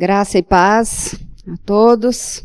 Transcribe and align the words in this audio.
Graça 0.00 0.38
e 0.38 0.42
paz 0.42 1.14
a 1.46 1.58
todos. 1.66 2.42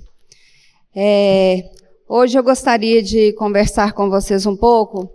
É, 0.93 1.63
hoje 2.05 2.37
eu 2.37 2.43
gostaria 2.43 3.01
de 3.01 3.31
conversar 3.31 3.93
com 3.93 4.09
vocês 4.09 4.45
um 4.45 4.57
pouco 4.57 5.09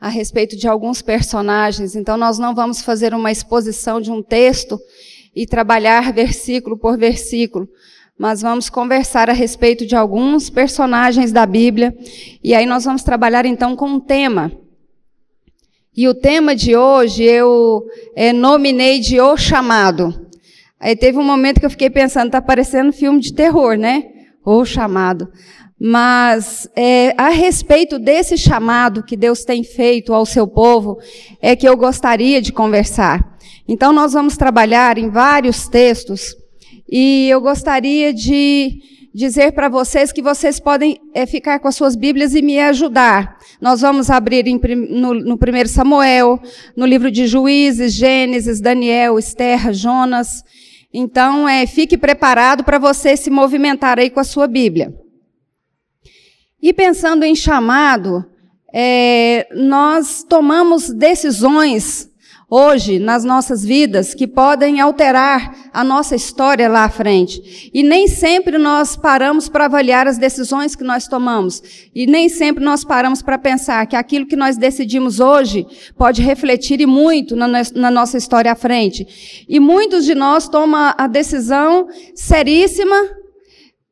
a 0.00 0.08
respeito 0.08 0.56
de 0.56 0.66
alguns 0.66 1.00
personagens. 1.00 1.94
Então, 1.94 2.16
nós 2.16 2.40
não 2.40 2.56
vamos 2.56 2.82
fazer 2.82 3.14
uma 3.14 3.30
exposição 3.30 4.00
de 4.00 4.10
um 4.10 4.20
texto 4.20 4.80
e 5.32 5.46
trabalhar 5.46 6.12
versículo 6.12 6.76
por 6.76 6.98
versículo, 6.98 7.68
mas 8.18 8.42
vamos 8.42 8.68
conversar 8.68 9.30
a 9.30 9.32
respeito 9.32 9.86
de 9.86 9.94
alguns 9.94 10.50
personagens 10.50 11.30
da 11.30 11.46
Bíblia. 11.46 11.96
E 12.42 12.52
aí 12.52 12.66
nós 12.66 12.84
vamos 12.84 13.04
trabalhar 13.04 13.46
então 13.46 13.76
com 13.76 13.86
um 13.86 14.00
tema. 14.00 14.50
E 15.96 16.08
o 16.08 16.14
tema 16.14 16.56
de 16.56 16.74
hoje 16.74 17.22
eu 17.22 17.86
é, 18.16 18.32
nominei 18.32 18.98
de 18.98 19.20
O 19.20 19.36
Chamado. 19.36 20.29
Aí 20.80 20.96
teve 20.96 21.18
um 21.18 21.24
momento 21.24 21.60
que 21.60 21.66
eu 21.66 21.70
fiquei 21.70 21.90
pensando, 21.90 22.30
tá 22.30 22.40
parecendo 22.40 22.92
filme 22.92 23.20
de 23.20 23.34
terror, 23.34 23.76
né? 23.76 24.02
Ou 24.44 24.64
chamado. 24.64 25.28
Mas 25.78 26.68
é, 26.74 27.14
a 27.16 27.28
respeito 27.28 27.98
desse 27.98 28.36
chamado 28.36 29.02
que 29.02 29.16
Deus 29.16 29.44
tem 29.44 29.62
feito 29.62 30.12
ao 30.14 30.24
seu 30.24 30.46
povo, 30.46 30.98
é 31.40 31.54
que 31.54 31.68
eu 31.68 31.76
gostaria 31.76 32.40
de 32.40 32.52
conversar. 32.52 33.36
Então 33.68 33.92
nós 33.92 34.12
vamos 34.14 34.36
trabalhar 34.36 34.98
em 34.98 35.10
vários 35.10 35.68
textos 35.68 36.34
e 36.90 37.28
eu 37.28 37.40
gostaria 37.40 38.12
de 38.12 38.78
dizer 39.14 39.52
para 39.52 39.68
vocês 39.68 40.12
que 40.12 40.22
vocês 40.22 40.60
podem 40.60 41.00
é, 41.14 41.26
ficar 41.26 41.58
com 41.58 41.68
as 41.68 41.76
suas 41.76 41.96
Bíblias 41.96 42.34
e 42.34 42.42
me 42.42 42.58
ajudar. 42.60 43.38
Nós 43.60 43.80
vamos 43.80 44.08
abrir 44.08 44.46
em, 44.46 44.60
no, 44.90 45.36
primeiro 45.36 45.68
Samuel, 45.68 46.40
no 46.76 46.86
livro 46.86 47.10
de 47.10 47.26
Juízes, 47.26 47.92
Gênesis, 47.92 48.60
Daniel, 48.60 49.18
Esther, 49.18 49.72
Jonas. 49.72 50.42
Então, 50.92 51.48
é, 51.48 51.66
fique 51.66 51.96
preparado 51.96 52.64
para 52.64 52.78
você 52.78 53.16
se 53.16 53.30
movimentar 53.30 53.98
aí 53.98 54.10
com 54.10 54.20
a 54.20 54.24
sua 54.24 54.46
Bíblia. 54.46 54.92
E 56.60 56.72
pensando 56.72 57.24
em 57.24 57.34
chamado, 57.34 58.24
é, 58.72 59.48
nós 59.54 60.24
tomamos 60.28 60.90
decisões 60.90 62.09
hoje 62.50 62.98
nas 62.98 63.22
nossas 63.22 63.64
vidas 63.64 64.12
que 64.12 64.26
podem 64.26 64.80
alterar 64.80 65.70
a 65.72 65.84
nossa 65.84 66.16
história 66.16 66.68
lá 66.68 66.84
à 66.84 66.88
frente. 66.88 67.70
E 67.72 67.84
nem 67.84 68.08
sempre 68.08 68.58
nós 68.58 68.96
paramos 68.96 69.48
para 69.48 69.66
avaliar 69.66 70.08
as 70.08 70.18
decisões 70.18 70.74
que 70.74 70.82
nós 70.82 71.06
tomamos. 71.06 71.62
E 71.94 72.08
nem 72.08 72.28
sempre 72.28 72.64
nós 72.64 72.84
paramos 72.84 73.22
para 73.22 73.38
pensar 73.38 73.86
que 73.86 73.94
aquilo 73.94 74.26
que 74.26 74.34
nós 74.34 74.56
decidimos 74.56 75.20
hoje 75.20 75.64
pode 75.96 76.22
refletir 76.22 76.80
e 76.80 76.86
muito 76.86 77.36
na, 77.36 77.90
nossa 77.90 78.18
história 78.18 78.50
à 78.50 78.56
frente. 78.56 79.46
E 79.48 79.60
muitos 79.60 80.04
de 80.04 80.16
nós 80.16 80.48
tomam 80.48 80.92
a 80.98 81.06
decisão 81.06 81.86
seríssima, 82.16 82.96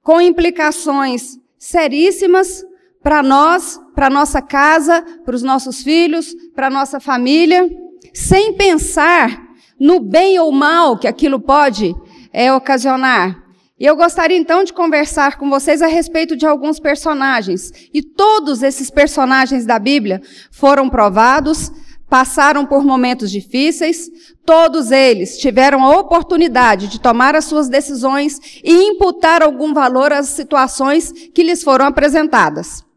com 0.02 0.20
implicações 0.20 1.38
seríssimas 1.56 2.64
para 3.02 3.22
nós, 3.22 3.78
para 3.94 4.10
nossa 4.10 4.42
casa, 4.42 5.04
para 5.24 5.36
os 5.36 5.42
nossos 5.42 5.82
filhos, 5.82 6.34
para 6.54 6.68
nossa 6.68 6.98
família 6.98 7.68
sem 8.12 8.54
pensar 8.54 9.48
no 9.78 10.00
bem 10.00 10.38
ou 10.38 10.50
mal 10.50 10.98
que 10.98 11.06
aquilo 11.06 11.40
pode 11.40 11.94
é, 12.32 12.52
ocasionar. 12.52 13.48
E 13.78 13.86
eu 13.86 13.94
gostaria 13.94 14.36
então 14.36 14.64
de 14.64 14.72
conversar 14.72 15.38
com 15.38 15.48
vocês 15.48 15.80
a 15.80 15.86
respeito 15.86 16.36
de 16.36 16.44
alguns 16.44 16.80
personagens. 16.80 17.70
E 17.94 18.02
todos 18.02 18.62
esses 18.62 18.90
personagens 18.90 19.64
da 19.64 19.78
Bíblia 19.78 20.20
foram 20.50 20.88
provados, 20.88 21.70
passaram 22.08 22.66
por 22.66 22.82
momentos 22.82 23.30
difíceis, 23.30 24.10
todos 24.44 24.90
eles 24.90 25.38
tiveram 25.38 25.84
a 25.84 25.96
oportunidade 25.96 26.88
de 26.88 27.00
tomar 27.00 27.36
as 27.36 27.44
suas 27.44 27.68
decisões 27.68 28.40
e 28.64 28.72
imputar 28.72 29.42
algum 29.42 29.72
valor 29.72 30.12
às 30.12 30.28
situações 30.28 31.12
que 31.32 31.44
lhes 31.44 31.62
foram 31.62 31.86
apresentadas. 31.86 32.88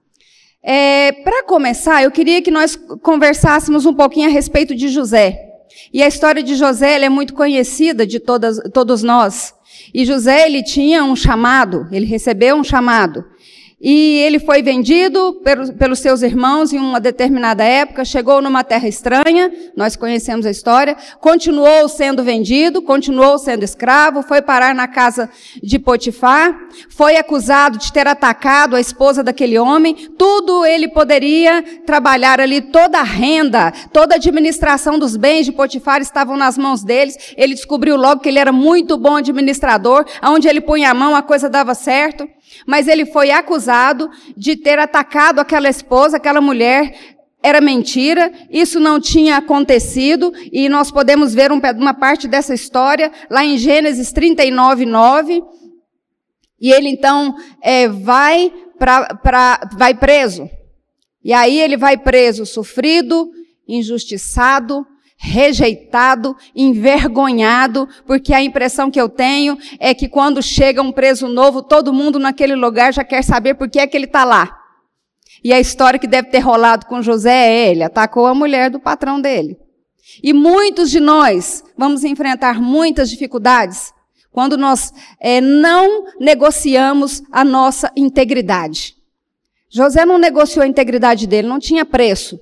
É, 0.63 1.11
Para 1.23 1.43
começar, 1.43 2.03
eu 2.03 2.11
queria 2.11 2.41
que 2.41 2.51
nós 2.51 2.75
conversássemos 3.01 3.85
um 3.85 3.93
pouquinho 3.93 4.27
a 4.27 4.31
respeito 4.31 4.75
de 4.75 4.89
José. 4.89 5.47
E 5.93 6.03
a 6.03 6.07
história 6.07 6.43
de 6.43 6.55
José 6.55 7.01
é 7.01 7.09
muito 7.09 7.33
conhecida 7.33 8.05
de 8.05 8.19
todas, 8.19 8.59
todos 8.73 9.01
nós. 9.01 9.53
E 9.93 10.05
José 10.05 10.45
ele 10.45 10.63
tinha 10.63 11.03
um 11.03 11.15
chamado, 11.15 11.87
ele 11.91 12.05
recebeu 12.05 12.55
um 12.55 12.63
chamado. 12.63 13.25
E 13.83 14.19
ele 14.19 14.37
foi 14.37 14.61
vendido 14.61 15.41
pelos 15.77 15.99
seus 15.99 16.21
irmãos 16.21 16.71
em 16.71 16.77
uma 16.77 16.99
determinada 16.99 17.63
época, 17.63 18.05
chegou 18.05 18.39
numa 18.39 18.63
terra 18.63 18.87
estranha, 18.87 19.51
nós 19.75 19.95
conhecemos 19.95 20.45
a 20.45 20.51
história, 20.51 20.95
continuou 21.19 21.89
sendo 21.89 22.23
vendido, 22.23 22.83
continuou 22.83 23.39
sendo 23.39 23.63
escravo, 23.63 24.21
foi 24.21 24.39
parar 24.39 24.75
na 24.75 24.87
casa 24.87 25.27
de 25.63 25.79
Potifar, 25.79 26.55
foi 26.89 27.15
acusado 27.17 27.79
de 27.79 27.91
ter 27.91 28.05
atacado 28.05 28.75
a 28.75 28.79
esposa 28.79 29.23
daquele 29.23 29.57
homem, 29.57 29.95
tudo 30.15 30.63
ele 30.63 30.87
poderia 30.89 31.63
trabalhar 31.83 32.39
ali, 32.39 32.61
toda 32.61 32.99
a 32.99 33.03
renda, 33.03 33.71
toda 33.91 34.13
a 34.13 34.17
administração 34.17 34.99
dos 34.99 35.17
bens 35.17 35.47
de 35.47 35.51
Potifar 35.51 36.01
estavam 36.01 36.37
nas 36.37 36.55
mãos 36.55 36.83
deles, 36.83 37.33
ele 37.35 37.55
descobriu 37.55 37.95
logo 37.95 38.21
que 38.21 38.29
ele 38.29 38.37
era 38.37 38.51
muito 38.51 38.95
bom 38.95 39.15
administrador, 39.15 40.05
aonde 40.21 40.47
ele 40.47 40.61
punha 40.61 40.91
a 40.91 40.93
mão 40.93 41.15
a 41.15 41.23
coisa 41.23 41.49
dava 41.49 41.73
certo. 41.73 42.27
Mas 42.65 42.87
ele 42.87 43.05
foi 43.05 43.31
acusado 43.31 44.09
de 44.35 44.55
ter 44.55 44.79
atacado 44.79 45.39
aquela 45.39 45.69
esposa, 45.69 46.17
aquela 46.17 46.41
mulher. 46.41 47.17
Era 47.43 47.59
mentira, 47.59 48.31
isso 48.51 48.79
não 48.79 48.99
tinha 48.99 49.37
acontecido, 49.37 50.31
e 50.51 50.69
nós 50.69 50.91
podemos 50.91 51.33
ver 51.33 51.51
uma 51.51 51.93
parte 51.93 52.27
dessa 52.27 52.53
história 52.53 53.11
lá 53.31 53.43
em 53.43 53.57
Gênesis 53.57 54.11
39, 54.11 54.85
9. 54.85 55.43
E 56.59 56.71
ele 56.71 56.89
então 56.89 57.35
é, 57.63 57.87
vai, 57.87 58.53
pra, 58.77 59.15
pra, 59.15 59.69
vai 59.75 59.95
preso. 59.95 60.47
E 61.23 61.33
aí 61.33 61.59
ele 61.59 61.77
vai 61.77 61.97
preso, 61.97 62.45
sofrido, 62.45 63.31
injustiçado, 63.67 64.85
rejeitado, 65.23 66.35
envergonhado, 66.55 67.87
porque 68.07 68.33
a 68.33 68.41
impressão 68.41 68.89
que 68.89 68.99
eu 68.99 69.07
tenho 69.07 69.55
é 69.79 69.93
que 69.93 70.09
quando 70.09 70.41
chega 70.41 70.81
um 70.81 70.91
preso 70.91 71.27
novo, 71.27 71.61
todo 71.61 71.93
mundo 71.93 72.17
naquele 72.17 72.55
lugar 72.55 72.91
já 72.91 73.03
quer 73.03 73.23
saber 73.23 73.53
por 73.53 73.69
que 73.69 73.79
é 73.79 73.85
que 73.85 73.95
ele 73.95 74.07
está 74.07 74.23
lá. 74.23 74.57
E 75.43 75.53
a 75.53 75.59
história 75.59 75.99
que 75.99 76.07
deve 76.07 76.29
ter 76.29 76.39
rolado 76.39 76.87
com 76.87 77.03
José 77.03 77.31
é 77.31 77.69
ele 77.69 77.83
atacou 77.83 78.25
a 78.25 78.33
mulher 78.33 78.71
do 78.71 78.79
patrão 78.79 79.21
dele. 79.21 79.59
E 80.23 80.33
muitos 80.33 80.89
de 80.89 80.99
nós 80.99 81.63
vamos 81.77 82.03
enfrentar 82.03 82.59
muitas 82.59 83.07
dificuldades 83.07 83.93
quando 84.31 84.57
nós 84.57 84.91
é, 85.19 85.39
não 85.39 86.05
negociamos 86.19 87.21
a 87.31 87.45
nossa 87.45 87.91
integridade. 87.95 88.95
José 89.69 90.03
não 90.03 90.17
negociou 90.17 90.63
a 90.63 90.67
integridade 90.67 91.27
dele, 91.27 91.47
não 91.47 91.59
tinha 91.59 91.85
preço. 91.85 92.39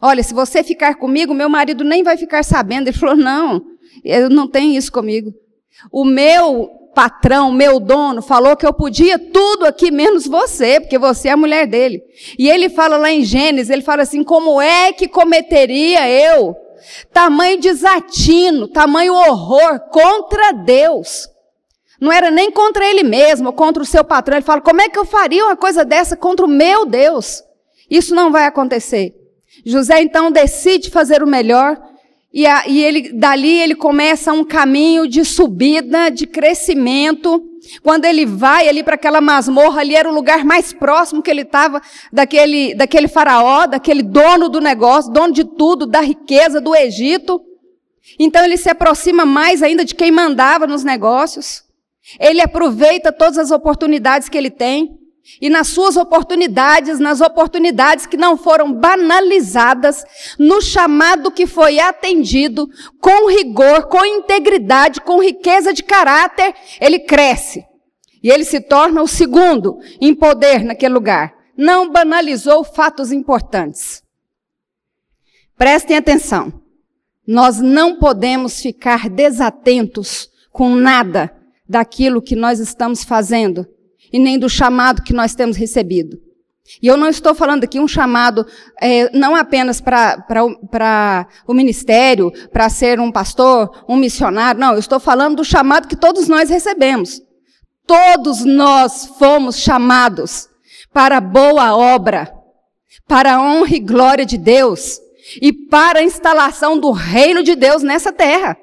Olha, 0.00 0.22
se 0.22 0.32
você 0.32 0.62
ficar 0.64 0.94
comigo, 0.94 1.34
meu 1.34 1.48
marido 1.48 1.84
nem 1.84 2.02
vai 2.02 2.16
ficar 2.16 2.42
sabendo. 2.42 2.88
Ele 2.88 2.96
falou: 2.96 3.16
Não, 3.16 3.62
eu 4.04 4.30
não 4.30 4.48
tenho 4.48 4.76
isso 4.76 4.90
comigo. 4.90 5.32
O 5.92 6.04
meu 6.04 6.70
patrão, 6.94 7.52
meu 7.52 7.78
dono, 7.78 8.22
falou 8.22 8.56
que 8.56 8.66
eu 8.66 8.72
podia 8.72 9.18
tudo 9.18 9.66
aqui 9.66 9.90
menos 9.90 10.26
você, 10.26 10.80
porque 10.80 10.98
você 10.98 11.28
é 11.28 11.32
a 11.32 11.36
mulher 11.36 11.66
dele. 11.66 12.02
E 12.38 12.48
ele 12.48 12.68
fala 12.68 12.96
lá 12.96 13.10
em 13.10 13.22
Gênesis, 13.22 13.70
ele 13.70 13.82
fala 13.82 14.02
assim: 14.02 14.24
como 14.24 14.60
é 14.60 14.92
que 14.92 15.06
cometeria 15.06 16.08
eu 16.08 16.56
tamanho 17.12 17.60
desatino, 17.60 18.68
tamanho 18.68 19.12
horror 19.12 19.80
contra 19.90 20.52
Deus? 20.52 21.28
Não 22.00 22.10
era 22.10 22.30
nem 22.30 22.50
contra 22.50 22.82
ele 22.88 23.02
mesmo, 23.02 23.52
contra 23.52 23.82
o 23.82 23.86
seu 23.86 24.02
patrão. 24.02 24.38
Ele 24.38 24.46
fala: 24.46 24.62
como 24.62 24.80
é 24.80 24.88
que 24.88 24.98
eu 24.98 25.04
faria 25.04 25.44
uma 25.44 25.56
coisa 25.56 25.84
dessa 25.84 26.16
contra 26.16 26.46
o 26.46 26.48
meu 26.48 26.86
Deus? 26.86 27.44
Isso 27.90 28.14
não 28.14 28.32
vai 28.32 28.46
acontecer. 28.46 29.19
José 29.64 30.00
então 30.00 30.30
decide 30.30 30.90
fazer 30.90 31.22
o 31.22 31.26
melhor 31.26 31.78
e, 32.32 32.46
a, 32.46 32.66
e 32.68 32.82
ele, 32.82 33.12
dali 33.12 33.58
ele 33.58 33.74
começa 33.74 34.32
um 34.32 34.44
caminho 34.44 35.06
de 35.08 35.24
subida, 35.24 36.10
de 36.10 36.26
crescimento. 36.26 37.42
Quando 37.82 38.04
ele 38.04 38.24
vai 38.24 38.68
ali 38.68 38.84
para 38.84 38.94
aquela 38.94 39.20
masmorra, 39.20 39.80
ali 39.80 39.96
era 39.96 40.08
o 40.08 40.14
lugar 40.14 40.44
mais 40.44 40.72
próximo 40.72 41.22
que 41.22 41.30
ele 41.30 41.42
estava 41.42 41.82
daquele, 42.12 42.74
daquele 42.74 43.08
faraó, 43.08 43.66
daquele 43.66 44.02
dono 44.02 44.48
do 44.48 44.60
negócio, 44.60 45.12
dono 45.12 45.32
de 45.32 45.44
tudo, 45.44 45.86
da 45.86 46.00
riqueza 46.00 46.60
do 46.60 46.74
Egito. 46.74 47.40
Então 48.18 48.44
ele 48.44 48.56
se 48.56 48.70
aproxima 48.70 49.26
mais 49.26 49.62
ainda 49.62 49.84
de 49.84 49.94
quem 49.94 50.10
mandava 50.10 50.66
nos 50.66 50.84
negócios. 50.84 51.64
Ele 52.18 52.40
aproveita 52.40 53.12
todas 53.12 53.38
as 53.38 53.50
oportunidades 53.50 54.28
que 54.28 54.38
ele 54.38 54.50
tem. 54.50 54.99
E 55.40 55.48
nas 55.48 55.68
suas 55.68 55.96
oportunidades, 55.96 56.98
nas 56.98 57.20
oportunidades 57.20 58.06
que 58.06 58.16
não 58.16 58.36
foram 58.36 58.72
banalizadas, 58.72 60.04
no 60.38 60.60
chamado 60.60 61.30
que 61.30 61.46
foi 61.46 61.78
atendido, 61.78 62.68
com 63.00 63.28
rigor, 63.28 63.86
com 63.88 64.04
integridade, 64.04 65.00
com 65.00 65.22
riqueza 65.22 65.72
de 65.72 65.82
caráter, 65.82 66.54
ele 66.80 67.00
cresce. 67.00 67.64
E 68.22 68.30
ele 68.30 68.44
se 68.44 68.60
torna 68.60 69.02
o 69.02 69.08
segundo 69.08 69.78
em 70.00 70.14
poder 70.14 70.62
naquele 70.62 70.94
lugar. 70.94 71.32
Não 71.56 71.90
banalizou 71.90 72.64
fatos 72.64 73.12
importantes. 73.12 74.02
Prestem 75.56 75.96
atenção. 75.96 76.52
Nós 77.26 77.60
não 77.60 77.98
podemos 77.98 78.60
ficar 78.60 79.08
desatentos 79.08 80.28
com 80.50 80.70
nada 80.70 81.34
daquilo 81.68 82.20
que 82.20 82.34
nós 82.34 82.58
estamos 82.58 83.04
fazendo 83.04 83.66
e 84.12 84.18
nem 84.18 84.38
do 84.38 84.48
chamado 84.48 85.02
que 85.02 85.12
nós 85.12 85.34
temos 85.34 85.56
recebido. 85.56 86.18
E 86.82 86.86
eu 86.86 86.96
não 86.96 87.08
estou 87.08 87.34
falando 87.34 87.64
aqui 87.64 87.80
um 87.80 87.88
chamado 87.88 88.46
é, 88.80 89.10
não 89.16 89.34
apenas 89.34 89.80
para 89.80 90.24
o 91.46 91.54
ministério, 91.54 92.30
para 92.52 92.68
ser 92.68 93.00
um 93.00 93.10
pastor, 93.10 93.84
um 93.88 93.96
missionário, 93.96 94.60
não, 94.60 94.72
eu 94.74 94.78
estou 94.78 95.00
falando 95.00 95.36
do 95.36 95.44
chamado 95.44 95.88
que 95.88 95.96
todos 95.96 96.28
nós 96.28 96.48
recebemos. 96.48 97.20
Todos 97.86 98.44
nós 98.44 99.06
fomos 99.18 99.58
chamados 99.58 100.48
para 100.92 101.20
boa 101.20 101.76
obra, 101.76 102.32
para 103.08 103.34
a 103.34 103.42
honra 103.42 103.74
e 103.74 103.80
glória 103.80 104.24
de 104.24 104.38
Deus 104.38 105.00
e 105.42 105.52
para 105.52 105.98
a 105.98 106.04
instalação 106.04 106.78
do 106.78 106.92
reino 106.92 107.42
de 107.42 107.56
Deus 107.56 107.82
nessa 107.82 108.12
terra. 108.12 108.56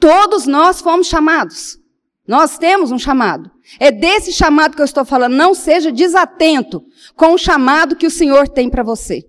Todos 0.00 0.46
nós 0.46 0.80
fomos 0.80 1.06
chamados. 1.06 1.78
Nós 2.26 2.58
temos 2.58 2.90
um 2.90 2.98
chamado. 2.98 3.50
É 3.78 3.90
desse 3.90 4.32
chamado 4.32 4.74
que 4.74 4.80
eu 4.80 4.86
estou 4.86 5.04
falando. 5.04 5.34
Não 5.34 5.54
seja 5.54 5.92
desatento 5.92 6.84
com 7.14 7.34
o 7.34 7.38
chamado 7.38 7.96
que 7.96 8.06
o 8.06 8.10
Senhor 8.10 8.48
tem 8.48 8.70
para 8.70 8.82
você. 8.82 9.24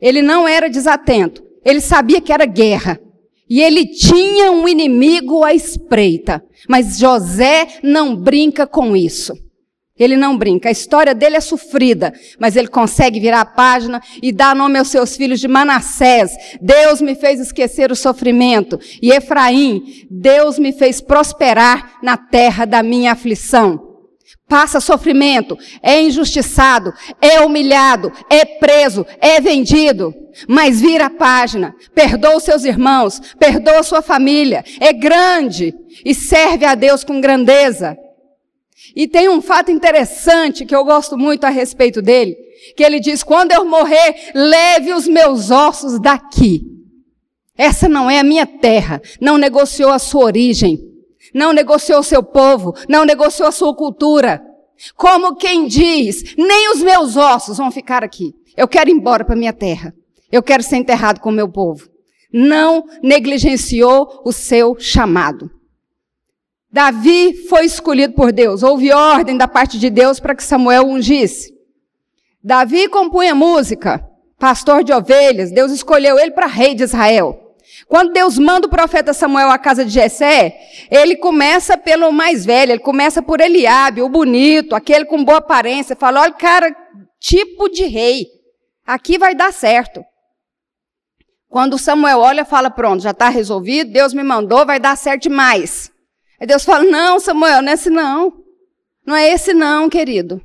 Ele 0.00 0.22
não 0.22 0.48
era 0.48 0.68
desatento. 0.68 1.42
Ele 1.64 1.80
sabia 1.80 2.20
que 2.20 2.32
era 2.32 2.44
guerra. 2.44 3.00
E 3.48 3.60
ele 3.60 3.86
tinha 3.86 4.50
um 4.50 4.68
inimigo 4.68 5.44
à 5.44 5.54
espreita. 5.54 6.44
Mas 6.68 6.98
José 6.98 7.78
não 7.82 8.16
brinca 8.16 8.66
com 8.66 8.96
isso. 8.96 9.34
Ele 9.98 10.16
não 10.16 10.36
brinca. 10.36 10.68
A 10.68 10.72
história 10.72 11.14
dele 11.14 11.36
é 11.36 11.40
sofrida, 11.40 12.12
mas 12.38 12.56
ele 12.56 12.68
consegue 12.68 13.20
virar 13.20 13.40
a 13.40 13.46
página 13.46 14.00
e 14.22 14.32
dar 14.32 14.56
nome 14.56 14.78
aos 14.78 14.88
seus 14.88 15.16
filhos 15.16 15.38
de 15.38 15.48
Manassés. 15.48 16.32
Deus 16.60 17.00
me 17.00 17.14
fez 17.14 17.38
esquecer 17.38 17.92
o 17.92 17.96
sofrimento. 17.96 18.78
E 19.02 19.10
Efraim, 19.12 19.82
Deus 20.10 20.58
me 20.58 20.72
fez 20.72 21.00
prosperar 21.00 21.98
na 22.02 22.16
terra 22.16 22.64
da 22.64 22.82
minha 22.82 23.12
aflição. 23.12 23.92
Passa 24.48 24.80
sofrimento, 24.80 25.56
é 25.82 26.00
injustiçado, 26.02 26.92
é 27.20 27.40
humilhado, 27.40 28.12
é 28.28 28.44
preso, 28.44 29.06
é 29.18 29.40
vendido. 29.40 30.14
Mas 30.48 30.80
vira 30.80 31.06
a 31.06 31.10
página, 31.10 31.74
perdoa 31.94 32.36
os 32.36 32.42
seus 32.42 32.64
irmãos, 32.64 33.20
perdoa 33.38 33.82
sua 33.82 34.02
família, 34.02 34.64
é 34.80 34.92
grande 34.92 35.74
e 36.04 36.14
serve 36.14 36.64
a 36.64 36.74
Deus 36.74 37.04
com 37.04 37.20
grandeza. 37.20 37.96
E 38.94 39.06
tem 39.06 39.28
um 39.28 39.40
fato 39.40 39.70
interessante 39.70 40.66
que 40.66 40.74
eu 40.74 40.84
gosto 40.84 41.16
muito 41.16 41.44
a 41.44 41.50
respeito 41.50 42.02
dele, 42.02 42.36
que 42.76 42.82
ele 42.82 43.00
diz: 43.00 43.22
quando 43.22 43.52
eu 43.52 43.64
morrer, 43.64 44.32
leve 44.34 44.92
os 44.92 45.06
meus 45.06 45.50
ossos 45.50 46.00
daqui. 46.00 46.62
Essa 47.56 47.88
não 47.88 48.10
é 48.10 48.18
a 48.18 48.24
minha 48.24 48.46
terra, 48.46 49.00
não 49.20 49.38
negociou 49.38 49.90
a 49.90 49.98
sua 49.98 50.24
origem, 50.24 50.78
não 51.34 51.52
negociou 51.52 52.00
o 52.00 52.04
seu 52.04 52.22
povo, 52.22 52.74
não 52.88 53.04
negociou 53.04 53.48
a 53.48 53.52
sua 53.52 53.74
cultura. 53.74 54.42
Como 54.96 55.36
quem 55.36 55.66
diz, 55.66 56.34
nem 56.36 56.72
os 56.72 56.82
meus 56.82 57.16
ossos 57.16 57.58
vão 57.58 57.70
ficar 57.70 58.02
aqui. 58.02 58.34
Eu 58.56 58.66
quero 58.66 58.90
ir 58.90 58.94
embora 58.94 59.24
para 59.24 59.36
minha 59.36 59.52
terra. 59.52 59.94
Eu 60.30 60.42
quero 60.42 60.62
ser 60.62 60.76
enterrado 60.76 61.20
com 61.20 61.28
o 61.28 61.32
meu 61.32 61.48
povo. 61.48 61.88
Não 62.32 62.84
negligenciou 63.02 64.22
o 64.24 64.32
seu 64.32 64.76
chamado. 64.78 65.50
Davi 66.72 67.34
foi 67.48 67.66
escolhido 67.66 68.14
por 68.14 68.32
Deus. 68.32 68.62
Houve 68.62 68.92
ordem 68.92 69.36
da 69.36 69.46
parte 69.46 69.78
de 69.78 69.90
Deus 69.90 70.18
para 70.18 70.34
que 70.34 70.42
Samuel 70.42 70.86
ungisse. 70.86 71.52
Davi 72.42 72.88
compunha 72.88 73.34
música, 73.34 74.02
pastor 74.38 74.82
de 74.82 74.92
ovelhas. 74.92 75.52
Deus 75.52 75.70
escolheu 75.70 76.18
ele 76.18 76.30
para 76.30 76.46
rei 76.46 76.74
de 76.74 76.82
Israel. 76.82 77.38
Quando 77.86 78.12
Deus 78.12 78.38
manda 78.38 78.66
o 78.66 78.70
profeta 78.70 79.12
Samuel 79.12 79.50
à 79.50 79.58
casa 79.58 79.84
de 79.84 79.90
Jessé, 79.90 80.58
ele 80.90 81.16
começa 81.16 81.76
pelo 81.76 82.10
mais 82.10 82.44
velho, 82.44 82.72
ele 82.72 82.78
começa 82.78 83.20
por 83.22 83.40
Eliabe, 83.40 84.00
o 84.00 84.08
bonito, 84.08 84.74
aquele 84.74 85.04
com 85.04 85.22
boa 85.22 85.38
aparência. 85.38 85.94
Fala, 85.94 86.22
olha, 86.22 86.32
cara, 86.32 86.74
tipo 87.20 87.68
de 87.68 87.84
rei. 87.84 88.26
Aqui 88.86 89.18
vai 89.18 89.34
dar 89.34 89.52
certo. 89.52 90.02
Quando 91.50 91.78
Samuel 91.78 92.20
olha, 92.20 92.46
fala, 92.46 92.70
pronto, 92.70 93.02
já 93.02 93.10
está 93.10 93.28
resolvido, 93.28 93.92
Deus 93.92 94.14
me 94.14 94.22
mandou, 94.22 94.64
vai 94.64 94.80
dar 94.80 94.96
certo 94.96 95.24
demais. 95.24 95.91
Aí 96.42 96.46
Deus 96.46 96.64
fala: 96.64 96.82
Não, 96.82 97.20
Samuel, 97.20 97.62
não 97.62 97.70
é 97.70 97.74
esse 97.74 97.88
não. 97.88 98.42
Não 99.06 99.14
é 99.14 99.30
esse 99.30 99.54
não, 99.54 99.88
querido. 99.88 100.42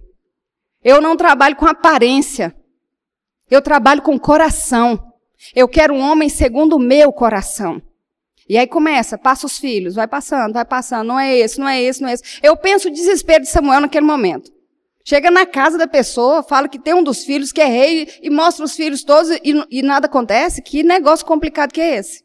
Eu 0.83 1.01
não 1.01 1.17
trabalho 1.17 1.55
com 1.55 1.65
aparência. 1.65 2.55
Eu 3.49 3.63
trabalho 3.63 4.03
com 4.03 4.19
coração. 4.19 5.11
Eu 5.55 5.67
quero 5.67 5.95
um 5.95 5.99
homem 5.99 6.29
segundo 6.29 6.75
o 6.75 6.79
meu 6.79 7.11
coração. 7.11 7.81
E 8.47 8.59
aí 8.59 8.67
começa, 8.67 9.17
passa 9.17 9.47
os 9.47 9.57
filhos, 9.57 9.95
vai 9.95 10.07
passando, 10.07 10.53
vai 10.53 10.63
passando, 10.63 11.07
não 11.07 11.19
é 11.19 11.35
esse, 11.35 11.59
não 11.59 11.67
é 11.67 11.81
esse, 11.81 11.99
não 11.99 12.09
é 12.09 12.13
esse. 12.13 12.39
Eu 12.43 12.55
penso 12.55 12.89
o 12.89 12.91
desespero 12.91 13.43
de 13.43 13.49
Samuel 13.49 13.81
naquele 13.81 14.05
momento. 14.05 14.51
Chega 15.03 15.31
na 15.31 15.47
casa 15.47 15.79
da 15.79 15.87
pessoa, 15.87 16.43
fala 16.43 16.69
que 16.69 16.77
tem 16.77 16.93
um 16.93 17.03
dos 17.03 17.25
filhos 17.25 17.51
que 17.51 17.59
é 17.59 17.65
rei 17.65 18.07
e 18.21 18.29
mostra 18.29 18.63
os 18.63 18.75
filhos 18.75 19.03
todos 19.03 19.31
e, 19.31 19.65
e 19.71 19.81
nada 19.81 20.05
acontece. 20.05 20.61
Que 20.61 20.83
negócio 20.83 21.25
complicado 21.25 21.73
que 21.73 21.81
é 21.81 21.97
esse? 21.97 22.23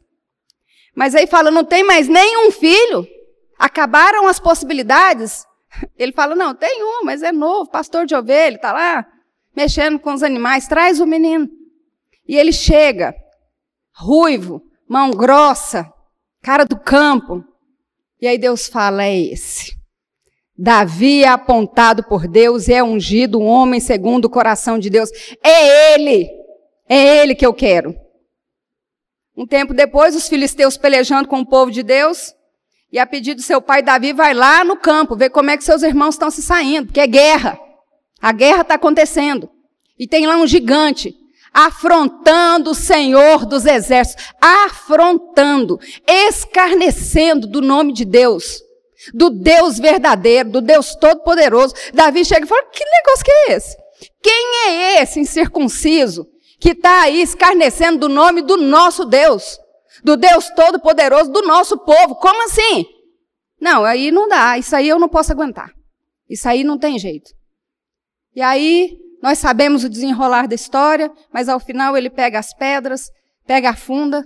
Mas 0.95 1.15
aí 1.15 1.25
fala, 1.25 1.49
não 1.49 1.63
tem 1.63 1.83
mais 1.83 2.07
nenhum 2.07 2.51
filho. 2.51 3.07
Acabaram 3.63 4.27
as 4.27 4.41
possibilidades? 4.41 5.45
Ele 5.97 6.11
fala: 6.11 6.35
Não, 6.35 6.53
tem 6.53 6.83
um, 6.83 7.05
mas 7.05 7.23
é 7.23 7.31
novo, 7.31 7.71
pastor 7.71 8.05
de 8.05 8.13
ovelha, 8.13 8.57
está 8.57 8.73
lá, 8.73 9.07
mexendo 9.55 9.97
com 9.97 10.13
os 10.13 10.21
animais, 10.21 10.67
traz 10.67 10.99
o 10.99 11.05
menino. 11.05 11.47
E 12.27 12.35
ele 12.35 12.51
chega, 12.51 13.15
ruivo, 13.95 14.61
mão 14.85 15.11
grossa, 15.11 15.89
cara 16.41 16.65
do 16.65 16.77
campo. 16.77 17.41
E 18.19 18.27
aí 18.27 18.37
Deus 18.37 18.67
fala: 18.67 19.05
É 19.05 19.17
esse. 19.17 19.73
Davi 20.57 21.23
é 21.23 21.29
apontado 21.29 22.03
por 22.03 22.27
Deus, 22.27 22.67
é 22.67 22.83
ungido, 22.83 23.39
um 23.39 23.45
homem 23.45 23.79
segundo 23.79 24.25
o 24.25 24.29
coração 24.29 24.77
de 24.77 24.89
Deus. 24.89 25.09
É 25.41 25.93
ele, 25.93 26.29
é 26.89 27.21
ele 27.21 27.33
que 27.33 27.45
eu 27.45 27.53
quero. 27.53 27.95
Um 29.37 29.47
tempo 29.47 29.73
depois, 29.73 30.17
os 30.17 30.27
filisteus 30.27 30.77
pelejando 30.77 31.29
com 31.29 31.39
o 31.39 31.45
povo 31.45 31.71
de 31.71 31.81
Deus, 31.81 32.35
e 32.93 32.99
a 32.99 33.07
pedido 33.07 33.37
do 33.37 33.43
seu 33.43 33.59
pai 33.59 33.81
Davi, 33.81 34.13
vai 34.13 34.35
lá 34.35 34.63
no 34.63 34.77
campo, 34.77 35.15
ver 35.15 35.31
como 35.31 35.49
é 35.49 35.57
que 35.57 35.63
seus 35.63 35.81
irmãos 35.81 36.13
estão 36.13 36.29
se 36.29 36.43
saindo, 36.43 36.85
porque 36.85 36.99
é 36.99 37.07
guerra. 37.07 37.59
A 38.21 38.31
guerra 38.31 38.61
está 38.61 38.75
acontecendo. 38.75 39.49
E 39.97 40.07
tem 40.07 40.27
lá 40.27 40.37
um 40.37 40.45
gigante, 40.45 41.15
afrontando 41.51 42.69
o 42.69 42.75
Senhor 42.75 43.47
dos 43.47 43.65
exércitos, 43.65 44.23
afrontando, 44.39 45.79
escarnecendo 46.07 47.47
do 47.47 47.61
nome 47.61 47.93
de 47.93 48.05
Deus, 48.05 48.61
do 49.11 49.31
Deus 49.31 49.79
verdadeiro, 49.79 50.51
do 50.51 50.61
Deus 50.61 50.93
todo-poderoso. 50.93 51.73
Davi 51.95 52.23
chega 52.23 52.45
e 52.45 52.47
fala: 52.47 52.63
que 52.71 52.85
negócio 52.85 53.25
que 53.25 53.31
é 53.31 53.53
esse? 53.53 53.75
Quem 54.21 54.67
é 54.67 55.01
esse 55.01 55.19
incircunciso 55.19 56.27
que 56.59 56.69
está 56.69 57.01
aí 57.01 57.23
escarnecendo 57.23 58.07
do 58.07 58.09
nome 58.09 58.43
do 58.43 58.55
nosso 58.55 59.03
Deus? 59.03 59.62
Do 60.03 60.17
Deus 60.17 60.49
Todo-Poderoso, 60.49 61.31
do 61.31 61.41
nosso 61.43 61.77
povo. 61.77 62.15
Como 62.15 62.43
assim? 62.43 62.85
Não, 63.59 63.85
aí 63.85 64.11
não 64.11 64.27
dá. 64.27 64.57
Isso 64.57 64.75
aí 64.75 64.89
eu 64.89 64.99
não 64.99 65.07
posso 65.07 65.31
aguentar. 65.31 65.73
Isso 66.29 66.47
aí 66.47 66.63
não 66.63 66.77
tem 66.77 66.99
jeito. 66.99 67.31
E 68.35 68.41
aí, 68.41 68.97
nós 69.21 69.39
sabemos 69.39 69.83
o 69.83 69.89
desenrolar 69.89 70.47
da 70.47 70.55
história, 70.55 71.11
mas 71.31 71.47
ao 71.47 71.59
final 71.59 71.95
ele 71.95 72.09
pega 72.09 72.39
as 72.39 72.53
pedras, 72.53 73.09
pega 73.45 73.69
a 73.69 73.75
funda. 73.75 74.25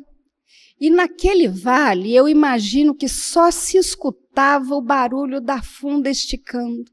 E 0.80 0.90
naquele 0.90 1.48
vale, 1.48 2.16
eu 2.16 2.28
imagino 2.28 2.96
que 2.96 3.08
só 3.08 3.52
se 3.52 3.78
escutava 3.78 4.76
o 4.76 4.82
barulho 4.82 5.42
da 5.42 5.62
funda 5.62 6.10
esticando. 6.10 6.86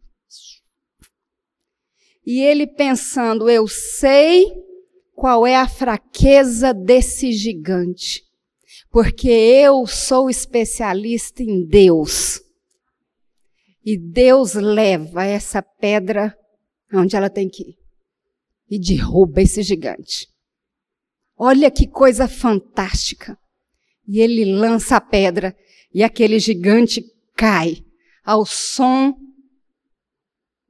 E 2.26 2.40
ele 2.40 2.66
pensando, 2.66 3.48
eu 3.50 3.68
sei 3.68 4.46
qual 5.14 5.46
é 5.46 5.56
a 5.56 5.68
fraqueza 5.68 6.72
desse 6.72 7.32
gigante 7.32 8.23
porque 8.94 9.28
eu 9.28 9.88
sou 9.88 10.30
especialista 10.30 11.42
em 11.42 11.66
Deus. 11.66 12.40
E 13.84 13.98
Deus 13.98 14.54
leva 14.54 15.24
essa 15.24 15.60
pedra 15.60 16.32
onde 16.92 17.16
ela 17.16 17.28
tem 17.28 17.48
que 17.48 17.70
ir 17.70 17.76
e 18.70 18.78
derruba 18.78 19.42
esse 19.42 19.64
gigante. 19.64 20.28
Olha 21.36 21.72
que 21.72 21.88
coisa 21.88 22.28
fantástica. 22.28 23.36
E 24.06 24.20
ele 24.20 24.44
lança 24.44 24.94
a 24.94 25.00
pedra 25.00 25.56
e 25.92 26.04
aquele 26.04 26.38
gigante 26.38 27.02
cai 27.34 27.78
ao 28.24 28.46
som 28.46 29.12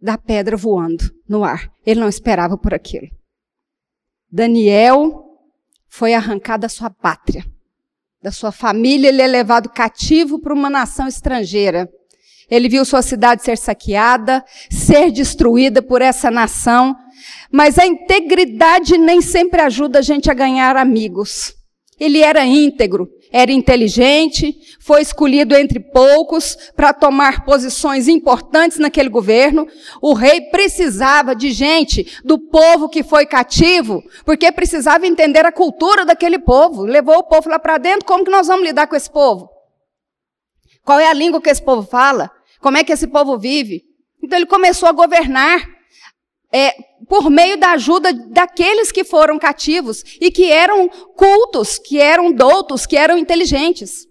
da 0.00 0.16
pedra 0.16 0.56
voando 0.56 1.04
no 1.28 1.44
ar. 1.44 1.70
Ele 1.84 2.00
não 2.00 2.08
esperava 2.08 2.56
por 2.56 2.72
aquilo. 2.72 3.08
Daniel 4.32 5.22
foi 5.90 6.14
arrancado 6.14 6.62
da 6.62 6.70
sua 6.70 6.88
pátria 6.88 7.44
da 8.24 8.32
sua 8.32 8.50
família, 8.50 9.08
ele 9.08 9.20
é 9.20 9.26
levado 9.26 9.68
cativo 9.68 10.38
para 10.38 10.54
uma 10.54 10.70
nação 10.70 11.06
estrangeira. 11.06 11.90
Ele 12.50 12.70
viu 12.70 12.82
sua 12.82 13.02
cidade 13.02 13.42
ser 13.42 13.58
saqueada, 13.58 14.42
ser 14.70 15.10
destruída 15.10 15.82
por 15.82 16.00
essa 16.00 16.30
nação, 16.30 16.96
mas 17.52 17.78
a 17.78 17.86
integridade 17.86 18.96
nem 18.96 19.20
sempre 19.20 19.60
ajuda 19.60 19.98
a 19.98 20.02
gente 20.02 20.30
a 20.30 20.34
ganhar 20.34 20.74
amigos. 20.74 21.52
Ele 22.00 22.22
era 22.22 22.46
íntegro, 22.46 23.10
era 23.36 23.50
inteligente, 23.50 24.56
foi 24.78 25.02
escolhido 25.02 25.56
entre 25.56 25.80
poucos 25.80 26.56
para 26.76 26.92
tomar 26.92 27.44
posições 27.44 28.06
importantes 28.06 28.78
naquele 28.78 29.08
governo. 29.08 29.66
O 30.00 30.14
rei 30.14 30.40
precisava 30.52 31.34
de 31.34 31.50
gente 31.50 32.16
do 32.24 32.38
povo 32.38 32.88
que 32.88 33.02
foi 33.02 33.26
cativo, 33.26 34.04
porque 34.24 34.52
precisava 34.52 35.04
entender 35.04 35.44
a 35.44 35.50
cultura 35.50 36.04
daquele 36.04 36.38
povo. 36.38 36.84
Levou 36.84 37.16
o 37.16 37.24
povo 37.24 37.48
lá 37.48 37.58
para 37.58 37.76
dentro, 37.76 38.06
como 38.06 38.24
que 38.24 38.30
nós 38.30 38.46
vamos 38.46 38.64
lidar 38.64 38.86
com 38.86 38.94
esse 38.94 39.10
povo? 39.10 39.50
Qual 40.84 41.00
é 41.00 41.08
a 41.08 41.12
língua 41.12 41.42
que 41.42 41.50
esse 41.50 41.62
povo 41.62 41.82
fala? 41.82 42.30
Como 42.60 42.78
é 42.78 42.84
que 42.84 42.92
esse 42.92 43.08
povo 43.08 43.36
vive? 43.36 43.82
Então 44.22 44.38
ele 44.38 44.46
começou 44.46 44.88
a 44.88 44.92
governar 44.92 45.73
é, 46.54 46.72
por 47.08 47.28
meio 47.28 47.58
da 47.58 47.72
ajuda 47.72 48.12
daqueles 48.12 48.92
que 48.92 49.02
foram 49.02 49.40
cativos 49.40 50.04
e 50.20 50.30
que 50.30 50.52
eram 50.52 50.88
cultos, 50.88 51.78
que 51.78 51.98
eram 51.98 52.30
doutos, 52.30 52.86
que 52.86 52.96
eram 52.96 53.18
inteligentes. 53.18 54.06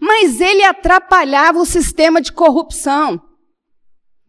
Mas 0.00 0.40
ele 0.40 0.64
atrapalhava 0.64 1.58
o 1.58 1.66
sistema 1.66 2.22
de 2.22 2.32
corrupção. 2.32 3.20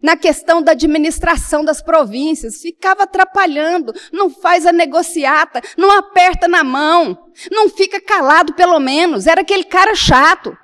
Na 0.04 0.18
questão 0.18 0.62
da 0.62 0.74
administração 0.74 1.64
das 1.64 1.82
províncias, 1.82 2.62
ficava 2.62 3.04
atrapalhando, 3.04 3.94
não 4.12 4.30
faz 4.30 4.66
a 4.66 4.74
negociata, 4.74 5.62
não 5.78 5.92
aperta 5.92 6.48
na 6.48 6.64
mão, 6.64 7.18
não 7.50 7.70
fica 7.70 8.02
calado 8.02 8.54
pelo 8.54 8.80
menos, 8.80 9.28
era 9.28 9.42
aquele 9.42 9.64
cara 9.64 9.96
chato. 9.96 10.58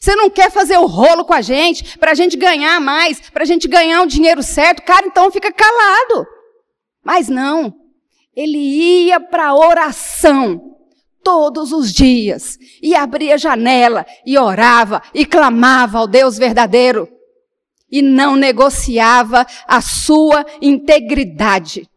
Você 0.00 0.16
não 0.16 0.30
quer 0.30 0.50
fazer 0.50 0.78
o 0.78 0.86
rolo 0.86 1.26
com 1.26 1.34
a 1.34 1.42
gente, 1.42 1.98
para 1.98 2.12
a 2.12 2.14
gente 2.14 2.34
ganhar 2.34 2.80
mais, 2.80 3.20
para 3.30 3.42
a 3.42 3.46
gente 3.46 3.68
ganhar 3.68 4.02
o 4.02 4.06
dinheiro 4.06 4.42
certo, 4.42 4.82
cara, 4.82 5.06
então 5.06 5.30
fica 5.30 5.52
calado. 5.52 6.26
Mas 7.04 7.28
não, 7.28 7.74
ele 8.34 8.56
ia 8.56 9.20
para 9.20 9.54
oração 9.54 10.78
todos 11.22 11.70
os 11.70 11.92
dias 11.92 12.56
e 12.82 12.94
abria 12.94 13.36
janela 13.36 14.06
e 14.24 14.38
orava 14.38 15.02
e 15.12 15.26
clamava 15.26 15.98
ao 15.98 16.06
Deus 16.06 16.38
verdadeiro 16.38 17.06
e 17.92 18.00
não 18.00 18.36
negociava 18.36 19.46
a 19.68 19.82
sua 19.82 20.46
integridade. 20.62 21.89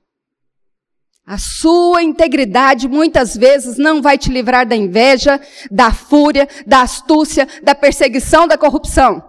A 1.26 1.38
sua 1.38 2.04
integridade 2.04 2.88
muitas 2.90 3.36
vezes 3.36 3.78
não 3.78 4.02
vai 4.02 4.18
te 4.18 4.30
livrar 4.30 4.68
da 4.68 4.76
inveja, 4.76 5.40
da 5.72 5.94
fúria, 5.94 6.48
da 6.68 6.82
astúcia, 6.82 7.48
da 7.64 7.74
perseguição, 7.74 8.46
da 8.46 8.58
corrupção. 8.58 9.24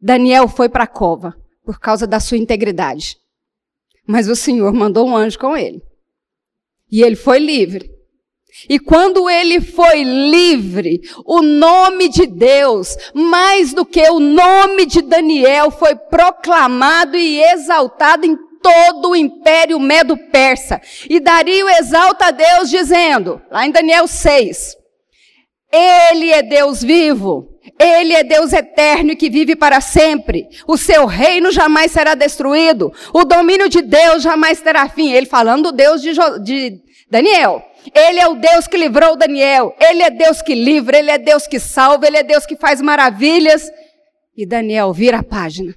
Daniel 0.00 0.48
foi 0.48 0.68
para 0.68 0.84
a 0.84 0.88
cova 0.88 1.36
por 1.64 1.78
causa 1.78 2.06
da 2.06 2.18
sua 2.18 2.38
integridade. 2.38 3.16
Mas 4.06 4.26
o 4.28 4.34
Senhor 4.34 4.72
mandou 4.72 5.06
um 5.06 5.16
anjo 5.16 5.38
com 5.38 5.56
ele. 5.56 5.82
E 6.90 7.02
ele 7.02 7.14
foi 7.14 7.38
livre. 7.38 7.90
E 8.68 8.78
quando 8.78 9.30
ele 9.30 9.60
foi 9.60 10.02
livre, 10.02 11.00
o 11.24 11.40
nome 11.40 12.08
de 12.08 12.26
Deus, 12.26 12.96
mais 13.14 13.72
do 13.72 13.84
que 13.84 14.06
o 14.10 14.18
nome 14.18 14.86
de 14.86 15.02
Daniel, 15.02 15.70
foi 15.70 15.94
proclamado 15.94 17.16
e 17.16 17.42
exaltado 17.42 18.26
em 18.26 18.36
todo 18.62 19.10
o 19.10 19.16
império 19.16 19.78
medo-persa. 19.78 20.80
E 21.10 21.20
Dario 21.20 21.68
exalta 21.68 22.26
a 22.26 22.30
Deus 22.30 22.70
dizendo, 22.70 23.42
lá 23.50 23.66
em 23.66 23.70
Daniel 23.70 24.06
6, 24.06 24.76
Ele 25.72 26.30
é 26.30 26.42
Deus 26.42 26.82
vivo, 26.82 27.48
Ele 27.78 28.14
é 28.14 28.22
Deus 28.22 28.52
eterno 28.52 29.12
e 29.12 29.16
que 29.16 29.28
vive 29.28 29.56
para 29.56 29.80
sempre. 29.80 30.48
O 30.66 30.76
seu 30.76 31.04
reino 31.06 31.50
jamais 31.50 31.90
será 31.92 32.14
destruído, 32.14 32.92
o 33.12 33.24
domínio 33.24 33.68
de 33.68 33.82
Deus 33.82 34.22
jamais 34.22 34.60
terá 34.60 34.88
fim. 34.88 35.12
Ele 35.12 35.26
falando 35.26 35.64
do 35.64 35.72
Deus 35.72 36.00
de, 36.00 36.14
jo 36.14 36.38
de 36.38 36.80
Daniel. 37.10 37.62
Ele 37.94 38.20
é 38.20 38.28
o 38.28 38.34
Deus 38.34 38.68
que 38.68 38.76
livrou 38.76 39.16
Daniel. 39.16 39.74
Ele 39.80 40.02
é 40.02 40.10
Deus 40.10 40.40
que 40.40 40.54
livra, 40.54 40.98
ele 40.98 41.10
é 41.10 41.18
Deus 41.18 41.46
que 41.46 41.58
salva, 41.58 42.06
ele 42.06 42.16
é 42.16 42.22
Deus 42.22 42.46
que 42.46 42.56
faz 42.56 42.80
maravilhas. 42.80 43.68
E 44.36 44.46
Daniel 44.46 44.92
vira 44.92 45.18
a 45.18 45.22
página. 45.22 45.74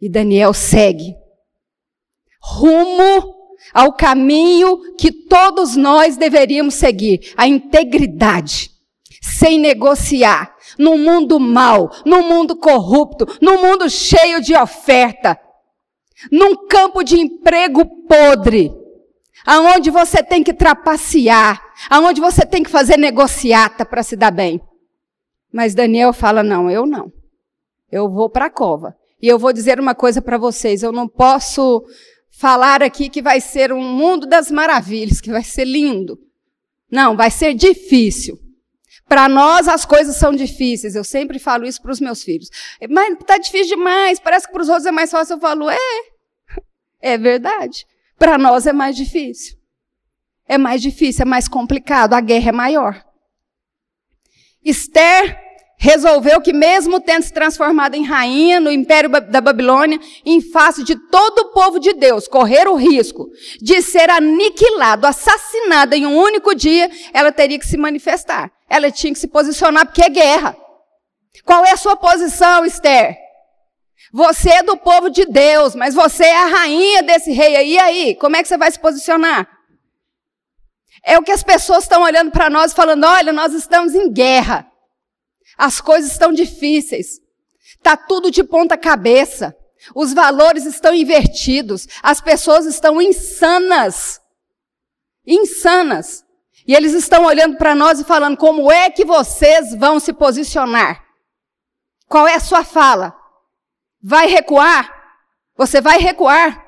E 0.00 0.10
Daniel 0.10 0.52
segue 0.52 1.16
rumo 2.46 3.34
ao 3.74 3.92
caminho 3.92 4.94
que 4.94 5.10
todos 5.10 5.74
nós 5.74 6.16
deveríamos 6.16 6.74
seguir, 6.74 7.32
a 7.36 7.46
integridade, 7.46 8.70
sem 9.20 9.58
negociar, 9.58 10.54
no 10.78 10.96
mundo 10.96 11.40
mau, 11.40 11.90
no 12.04 12.22
mundo 12.22 12.56
corrupto, 12.56 13.26
no 13.40 13.58
mundo 13.58 13.90
cheio 13.90 14.40
de 14.40 14.54
oferta, 14.54 15.38
num 16.30 16.66
campo 16.68 17.02
de 17.02 17.18
emprego 17.18 17.84
podre, 18.06 18.72
aonde 19.44 19.90
você 19.90 20.22
tem 20.22 20.42
que 20.42 20.54
trapacear, 20.54 21.60
aonde 21.90 22.20
você 22.20 22.46
tem 22.46 22.62
que 22.62 22.70
fazer 22.70 22.96
negociata 22.96 23.84
para 23.84 24.02
se 24.02 24.16
dar 24.16 24.30
bem. 24.30 24.60
Mas 25.52 25.74
Daniel 25.74 26.12
fala: 26.12 26.42
não, 26.42 26.70
eu 26.70 26.86
não. 26.86 27.12
Eu 27.90 28.08
vou 28.08 28.28
para 28.28 28.46
a 28.46 28.50
cova. 28.50 28.96
E 29.20 29.28
eu 29.28 29.38
vou 29.38 29.52
dizer 29.52 29.80
uma 29.80 29.94
coisa 29.94 30.20
para 30.20 30.38
vocês: 30.38 30.82
eu 30.82 30.92
não 30.92 31.08
posso 31.08 31.82
falar 32.36 32.82
aqui 32.82 33.08
que 33.08 33.22
vai 33.22 33.40
ser 33.40 33.72
um 33.72 33.82
mundo 33.82 34.26
das 34.26 34.50
maravilhas, 34.50 35.20
que 35.20 35.30
vai 35.30 35.42
ser 35.42 35.64
lindo. 35.64 36.18
Não, 36.90 37.16
vai 37.16 37.30
ser 37.30 37.54
difícil. 37.54 38.38
Para 39.08 39.28
nós 39.28 39.68
as 39.68 39.84
coisas 39.84 40.16
são 40.16 40.32
difíceis. 40.32 40.94
Eu 40.94 41.04
sempre 41.04 41.38
falo 41.38 41.64
isso 41.64 41.80
para 41.80 41.92
os 41.92 42.00
meus 42.00 42.22
filhos. 42.22 42.50
Mas 42.90 43.14
está 43.14 43.38
difícil 43.38 43.76
demais. 43.76 44.20
Parece 44.20 44.46
que 44.46 44.52
para 44.52 44.62
os 44.62 44.68
outros 44.68 44.86
é 44.86 44.90
mais 44.90 45.10
fácil. 45.10 45.36
Eu 45.36 45.40
falo, 45.40 45.70
é, 45.70 45.78
é 47.00 47.16
verdade. 47.16 47.86
Para 48.18 48.36
nós 48.36 48.66
é 48.66 48.72
mais 48.72 48.96
difícil. 48.96 49.56
É 50.48 50.58
mais 50.58 50.82
difícil, 50.82 51.22
é 51.22 51.24
mais 51.24 51.48
complicado. 51.48 52.14
A 52.14 52.20
guerra 52.20 52.50
é 52.50 52.52
maior. 52.52 53.04
Esther 54.62 55.40
resolveu 55.78 56.40
que, 56.40 56.52
mesmo 56.52 57.00
tendo 57.00 57.22
se 57.22 57.32
transformado 57.32 57.94
em 57.94 58.04
rainha 58.04 58.58
no 58.58 58.70
império 58.70 59.08
da 59.08 59.40
Babilônia, 59.40 60.00
em 60.24 60.40
face 60.40 60.82
de 60.82 60.96
todo 61.10 61.38
o 61.40 61.52
povo 61.52 61.78
de 61.78 61.92
Deus 61.92 62.26
correr 62.26 62.66
o 62.66 62.74
risco 62.74 63.28
de 63.60 63.82
ser 63.82 64.08
aniquilado, 64.10 65.06
assassinada 65.06 65.96
em 65.96 66.06
um 66.06 66.16
único 66.16 66.54
dia, 66.54 66.90
ela 67.12 67.30
teria 67.30 67.58
que 67.58 67.66
se 67.66 67.76
manifestar. 67.76 68.50
Ela 68.68 68.90
tinha 68.90 69.12
que 69.12 69.18
se 69.18 69.28
posicionar, 69.28 69.86
porque 69.86 70.02
é 70.02 70.08
guerra. 70.08 70.56
Qual 71.44 71.64
é 71.64 71.72
a 71.72 71.76
sua 71.76 71.96
posição, 71.96 72.64
Esther? 72.64 73.16
Você 74.12 74.50
é 74.50 74.62
do 74.62 74.76
povo 74.76 75.10
de 75.10 75.26
Deus, 75.26 75.74
mas 75.74 75.94
você 75.94 76.24
é 76.24 76.42
a 76.42 76.46
rainha 76.46 77.02
desse 77.02 77.32
rei 77.32 77.56
aí. 77.56 77.72
E 77.72 77.78
aí? 77.78 78.14
Como 78.16 78.34
é 78.34 78.42
que 78.42 78.48
você 78.48 78.56
vai 78.56 78.70
se 78.70 78.80
posicionar? 78.80 79.46
É 81.04 81.18
o 81.18 81.22
que 81.22 81.30
as 81.30 81.42
pessoas 81.42 81.84
estão 81.84 82.02
olhando 82.02 82.30
para 82.30 82.48
nós 82.48 82.72
falando: 82.72 83.04
olha, 83.04 83.32
nós 83.32 83.52
estamos 83.52 83.94
em 83.94 84.10
guerra. 84.10 84.66
As 85.56 85.80
coisas 85.80 86.12
estão 86.12 86.32
difíceis. 86.32 87.20
Tá 87.82 87.96
tudo 87.96 88.30
de 88.30 88.44
ponta 88.44 88.76
cabeça. 88.76 89.56
Os 89.94 90.12
valores 90.12 90.64
estão 90.64 90.94
invertidos. 90.94 91.86
As 92.02 92.20
pessoas 92.20 92.66
estão 92.66 93.00
insanas. 93.00 94.20
Insanas. 95.26 96.24
E 96.66 96.74
eles 96.74 96.92
estão 96.92 97.24
olhando 97.24 97.56
para 97.56 97.74
nós 97.74 98.00
e 98.00 98.04
falando: 98.04 98.36
como 98.36 98.70
é 98.70 98.90
que 98.90 99.04
vocês 99.04 99.74
vão 99.74 100.00
se 100.00 100.12
posicionar? 100.12 101.04
Qual 102.08 102.26
é 102.26 102.34
a 102.34 102.40
sua 102.40 102.64
fala? 102.64 103.14
Vai 104.02 104.26
recuar? 104.26 104.92
Você 105.56 105.80
vai 105.80 105.98
recuar? 105.98 106.64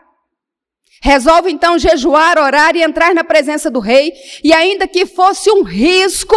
Resolve 1.00 1.50
então 1.50 1.78
jejuar, 1.78 2.38
orar 2.38 2.74
e 2.74 2.82
entrar 2.82 3.14
na 3.14 3.22
presença 3.22 3.70
do 3.70 3.78
rei. 3.78 4.12
E 4.42 4.52
ainda 4.52 4.88
que 4.88 5.06
fosse 5.06 5.50
um 5.50 5.62
risco, 5.62 6.36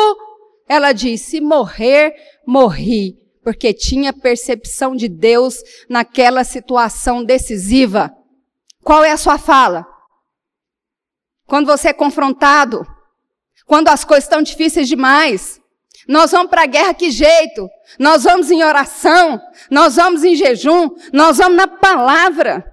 ela 0.67 0.91
diz: 0.91 1.21
se 1.21 1.41
morrer, 1.41 2.15
morri, 2.45 3.17
porque 3.43 3.73
tinha 3.73 4.13
percepção 4.13 4.95
de 4.95 5.07
Deus 5.07 5.57
naquela 5.89 6.43
situação 6.43 7.23
decisiva. 7.23 8.11
Qual 8.83 9.03
é 9.03 9.11
a 9.11 9.17
sua 9.17 9.37
fala? 9.37 9.85
Quando 11.45 11.67
você 11.67 11.89
é 11.89 11.93
confrontado, 11.93 12.85
quando 13.65 13.89
as 13.89 14.03
coisas 14.03 14.25
estão 14.25 14.41
difíceis 14.41 14.87
demais, 14.87 15.61
nós 16.07 16.31
vamos 16.31 16.49
para 16.49 16.63
a 16.63 16.67
guerra 16.67 16.93
que 16.93 17.11
jeito? 17.11 17.69
Nós 17.99 18.23
vamos 18.23 18.49
em 18.49 18.63
oração, 18.63 19.39
nós 19.69 19.95
vamos 19.95 20.23
em 20.23 20.35
jejum, 20.35 20.89
nós 21.13 21.37
vamos 21.37 21.57
na 21.57 21.67
palavra. 21.67 22.65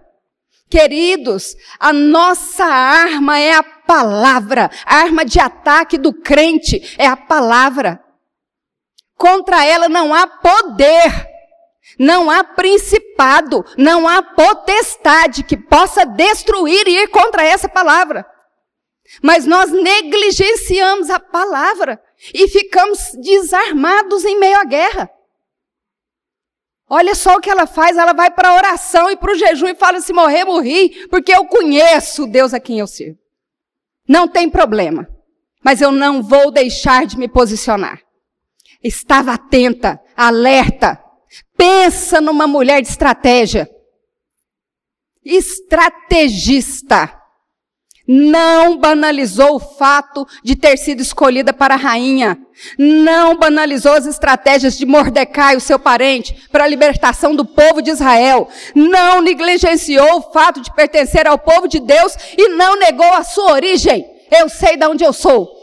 Queridos, 0.71 1.57
a 1.79 1.93
nossa 1.93 2.65
arma 2.65 3.39
é 3.39 3.55
a 3.55 3.63
palavra. 3.63 4.71
A 4.85 4.97
arma 4.97 5.25
de 5.25 5.41
ataque 5.41 5.97
do 5.97 6.13
crente 6.13 6.95
é 6.99 7.07
a 7.07 7.17
palavra. 7.17 8.03
Contra 9.19 9.65
ela 9.65 9.89
não 9.89 10.15
há 10.15 10.29
poder, 10.29 11.29
não 11.99 12.31
há 12.31 12.45
principado, 12.45 13.65
não 13.77 14.07
há 14.09 14.23
potestade 14.23 15.43
que 15.43 15.57
possa 15.57 16.07
destruir 16.07 16.87
e 16.87 17.03
ir 17.03 17.09
contra 17.09 17.43
essa 17.43 17.69
palavra. 17.69 18.25
Mas 19.21 19.45
nós 19.45 19.73
negligenciamos 19.73 21.11
a 21.11 21.19
palavra 21.19 22.01
e 22.33 22.47
ficamos 22.47 23.11
desarmados 23.21 24.25
em 24.25 24.39
meio 24.39 24.61
à 24.61 24.65
guerra. 24.65 25.11
Olha 26.89 27.15
só 27.17 27.35
o 27.35 27.41
que 27.41 27.51
ela 27.51 27.67
faz, 27.67 27.97
ela 27.97 28.13
vai 28.13 28.31
para 28.31 28.51
a 28.51 28.55
oração 28.55 29.11
e 29.11 29.17
para 29.17 29.33
o 29.33 29.35
jejum 29.35 29.67
e 29.67 29.75
fala: 29.75 30.01
se 30.01 30.13
morrer, 30.13 30.45
morri, 30.45 31.09
porque 31.09 31.35
eu 31.35 31.45
conheço 31.47 32.23
o 32.23 32.31
Deus 32.31 32.55
a 32.55 32.61
quem 32.61 32.79
eu 32.79 32.87
sirvo. 32.87 33.19
Não 34.07 34.29
tem 34.29 34.49
problema. 34.49 35.09
Mas 35.63 35.81
eu 35.81 35.91
não 35.91 36.23
vou 36.23 36.53
deixar 36.53 37.05
de 37.05 37.19
me 37.19 37.29
posicionar. 37.29 38.08
Estava 38.83 39.33
atenta, 39.33 40.01
alerta. 40.17 41.03
Pensa 41.57 42.21
numa 42.21 42.47
mulher 42.47 42.81
de 42.81 42.89
estratégia. 42.89 43.69
Estrategista 45.25 47.19
não 48.09 48.79
banalizou 48.79 49.57
o 49.57 49.61
fato 49.61 50.27
de 50.43 50.57
ter 50.57 50.79
sido 50.79 51.03
escolhida 51.03 51.53
para 51.53 51.77
rainha, 51.77 52.39
não 52.79 53.37
banalizou 53.37 53.93
as 53.93 54.07
estratégias 54.07 54.79
de 54.79 54.87
Mordecai, 54.87 55.57
o 55.57 55.61
seu 55.61 55.79
parente, 55.79 56.49
para 56.51 56.65
a 56.65 56.69
libertação 56.69 57.37
do 57.37 57.45
povo 57.45 57.83
de 57.83 57.91
Israel, 57.91 58.49
não 58.75 59.21
negligenciou 59.21 60.21
o 60.21 60.33
fato 60.33 60.63
de 60.63 60.73
pertencer 60.73 61.27
ao 61.27 61.39
povo 61.39 61.69
de 61.69 61.81
Deus 61.81 62.17
e 62.39 62.49
não 62.49 62.79
negou 62.79 63.13
a 63.13 63.23
sua 63.23 63.53
origem. 63.53 64.07
Eu 64.31 64.49
sei 64.49 64.79
de 64.79 64.87
onde 64.87 65.05
eu 65.05 65.13
sou. 65.13 65.58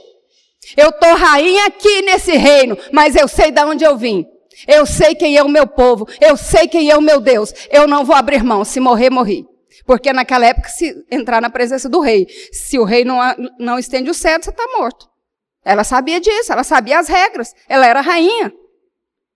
Eu 0.77 0.91
tô 0.91 1.13
rainha 1.13 1.67
aqui 1.67 2.01
nesse 2.01 2.33
reino, 2.33 2.77
mas 2.91 3.15
eu 3.15 3.27
sei 3.27 3.51
de 3.51 3.63
onde 3.63 3.83
eu 3.83 3.97
vim. 3.97 4.25
Eu 4.67 4.85
sei 4.85 5.13
quem 5.13 5.37
é 5.37 5.43
o 5.43 5.49
meu 5.49 5.67
povo, 5.67 6.07
eu 6.21 6.37
sei 6.37 6.67
quem 6.67 6.89
é 6.89 6.97
o 6.97 7.01
meu 7.01 7.19
Deus. 7.19 7.53
Eu 7.69 7.87
não 7.87 8.05
vou 8.05 8.15
abrir 8.15 8.43
mão, 8.43 8.63
se 8.63 8.79
morrer, 8.79 9.09
morri. 9.09 9.45
Porque 9.85 10.13
naquela 10.13 10.45
época, 10.45 10.69
se 10.69 11.05
entrar 11.11 11.41
na 11.41 11.49
presença 11.49 11.89
do 11.89 11.99
rei, 11.99 12.27
se 12.51 12.79
o 12.79 12.83
rei 12.83 13.03
não, 13.03 13.19
não 13.59 13.77
estende 13.77 14.09
o 14.09 14.13
cetro, 14.13 14.45
você 14.45 14.49
está 14.49 14.65
morto. 14.77 15.07
Ela 15.63 15.83
sabia 15.83 16.19
disso, 16.19 16.51
ela 16.51 16.63
sabia 16.63 16.99
as 16.99 17.07
regras. 17.07 17.53
Ela 17.67 17.85
era 17.85 18.01
rainha. 18.01 18.53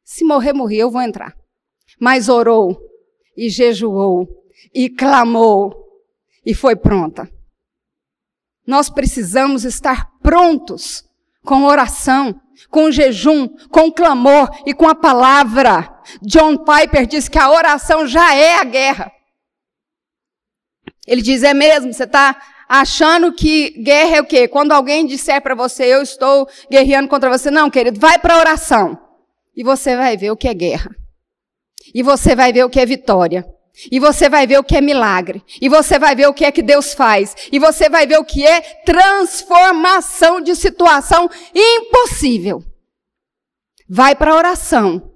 Se 0.04 0.24
morrer, 0.24 0.54
morrer, 0.54 0.78
eu 0.78 0.92
vou 0.92 1.02
entrar. 1.02 1.36
Mas 2.00 2.30
orou, 2.30 2.80
e 3.36 3.50
jejuou, 3.50 4.28
e 4.74 4.90
clamou, 4.90 5.74
e 6.46 6.54
foi 6.54 6.76
pronta. 6.76 7.30
Nós 8.66 8.90
precisamos 8.90 9.66
estar 9.66 10.10
prontos 10.22 11.09
com 11.44 11.64
oração, 11.64 12.40
com 12.70 12.92
jejum, 12.92 13.48
com 13.70 13.92
clamor 13.92 14.50
e 14.66 14.74
com 14.74 14.88
a 14.88 14.96
palavra. 14.96 15.90
John 16.22 16.58
Piper 16.58 17.06
diz 17.06 17.28
que 17.28 17.40
a 17.40 17.52
oração 17.52 18.08
já 18.08 18.34
é 18.36 18.56
a 18.56 18.64
guerra. 18.64 19.12
Ele 21.08 21.22
diz: 21.22 21.44
é 21.44 21.54
mesmo, 21.54 21.92
você 21.92 22.04
está 22.04 22.40
achando 22.68 23.34
que 23.34 23.72
guerra 23.82 24.18
é 24.18 24.22
o 24.22 24.26
quê? 24.26 24.48
Quando 24.48 24.72
alguém 24.72 25.06
disser 25.06 25.42
para 25.42 25.56
você, 25.56 25.86
eu 25.86 26.02
estou 26.02 26.48
guerreando 26.70 27.08
contra 27.08 27.30
você. 27.30 27.50
Não, 27.50 27.70
querido, 27.70 28.00
vai 28.00 28.20
para 28.20 28.36
a 28.36 28.40
oração. 28.40 29.00
E 29.56 29.64
você 29.64 29.96
vai 29.96 30.16
ver 30.16 30.32
o 30.32 30.38
que 30.38 30.48
é 30.48 30.54
guerra. 30.54 30.92
E 31.94 32.04
você 32.04 32.36
vai 32.36 32.54
ver 32.54 32.64
o 32.64 32.70
que 32.70 32.80
é 32.80 32.86
vitória. 32.86 33.46
E 33.92 34.00
você 34.00 34.28
vai 34.28 34.46
ver 34.46 34.60
o 34.60 34.64
que 34.64 34.76
é 34.76 34.82
milagre. 34.82 35.44
E 35.62 35.70
você 35.70 35.98
vai 35.98 36.16
ver 36.16 36.28
o 36.28 36.34
que 36.34 36.44
é 36.44 36.52
que 36.52 36.62
Deus 36.62 36.94
faz. 36.94 37.36
E 37.52 37.60
você 37.60 37.90
vai 37.90 38.06
ver 38.06 38.18
o 38.18 38.26
que 38.26 38.46
é 38.46 38.62
transformação 38.84 40.42
de 40.42 40.56
situação 40.56 41.30
impossível. 41.54 42.64
Vai 43.88 44.16
para 44.16 44.32
a 44.32 44.36
oração. 44.36 45.10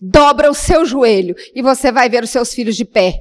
Dobra 0.00 0.50
o 0.50 0.54
seu 0.54 0.84
joelho 0.84 1.34
e 1.54 1.62
você 1.62 1.90
vai 1.90 2.08
ver 2.08 2.22
os 2.22 2.30
seus 2.30 2.54
filhos 2.54 2.76
de 2.76 2.84
pé. 2.84 3.20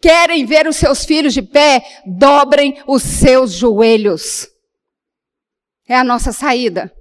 Querem 0.00 0.44
ver 0.44 0.66
os 0.66 0.76
seus 0.76 1.04
filhos 1.04 1.32
de 1.34 1.42
pé? 1.42 1.82
Dobrem 2.06 2.82
os 2.86 3.02
seus 3.02 3.52
joelhos. 3.52 4.48
É 5.88 5.96
a 5.96 6.04
nossa 6.04 6.32
saída. 6.32 6.92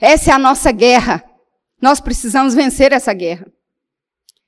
Essa 0.00 0.30
é 0.30 0.34
a 0.34 0.38
nossa 0.38 0.70
guerra. 0.72 1.24
Nós 1.80 2.00
precisamos 2.00 2.54
vencer 2.54 2.92
essa 2.92 3.12
guerra. 3.12 3.46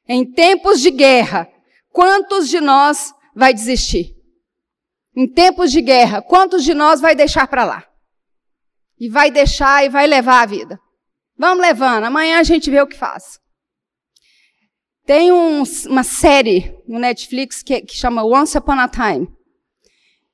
Em 0.08 0.24
tempos 0.24 0.80
de 0.80 0.90
guerra, 0.90 1.48
quantos 1.92 2.48
de 2.48 2.60
nós 2.60 3.12
vai 3.34 3.52
desistir? 3.52 4.14
Em 5.16 5.26
tempos 5.26 5.72
de 5.72 5.80
guerra, 5.80 6.22
quantos 6.22 6.62
de 6.62 6.74
nós 6.74 7.00
vai 7.00 7.14
deixar 7.14 7.48
para 7.48 7.64
lá? 7.64 7.84
E 8.98 9.08
vai 9.08 9.30
deixar 9.30 9.84
e 9.84 9.88
vai 9.88 10.06
levar 10.06 10.42
a 10.42 10.46
vida. 10.46 10.78
Vamos 11.38 11.60
levando, 11.60 12.04
amanhã 12.04 12.38
a 12.38 12.42
gente 12.42 12.70
vê 12.70 12.80
o 12.80 12.86
que 12.86 12.96
faz. 12.96 13.38
Tem 15.04 15.30
um, 15.30 15.62
uma 15.86 16.02
série 16.02 16.76
no 16.86 16.98
Netflix 16.98 17.62
que, 17.62 17.80
que, 17.82 17.96
chama 17.96 18.24
Once 18.24 18.58
Upon 18.58 18.72
a 18.72 18.88
Time. 18.88 19.28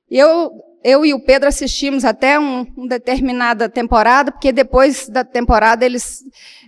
Eu, 0.09 0.51
eu 0.83 1.05
e 1.05 1.13
o 1.13 1.23
Pedro 1.23 1.47
assistimos 1.47 2.03
até 2.03 2.39
um, 2.39 2.61
uma 2.75 2.87
determinada 2.87 3.69
temporada, 3.69 4.31
porque 4.31 4.51
depois 4.51 5.07
da 5.07 5.23
temporada 5.23 5.85
eles 5.85 6.23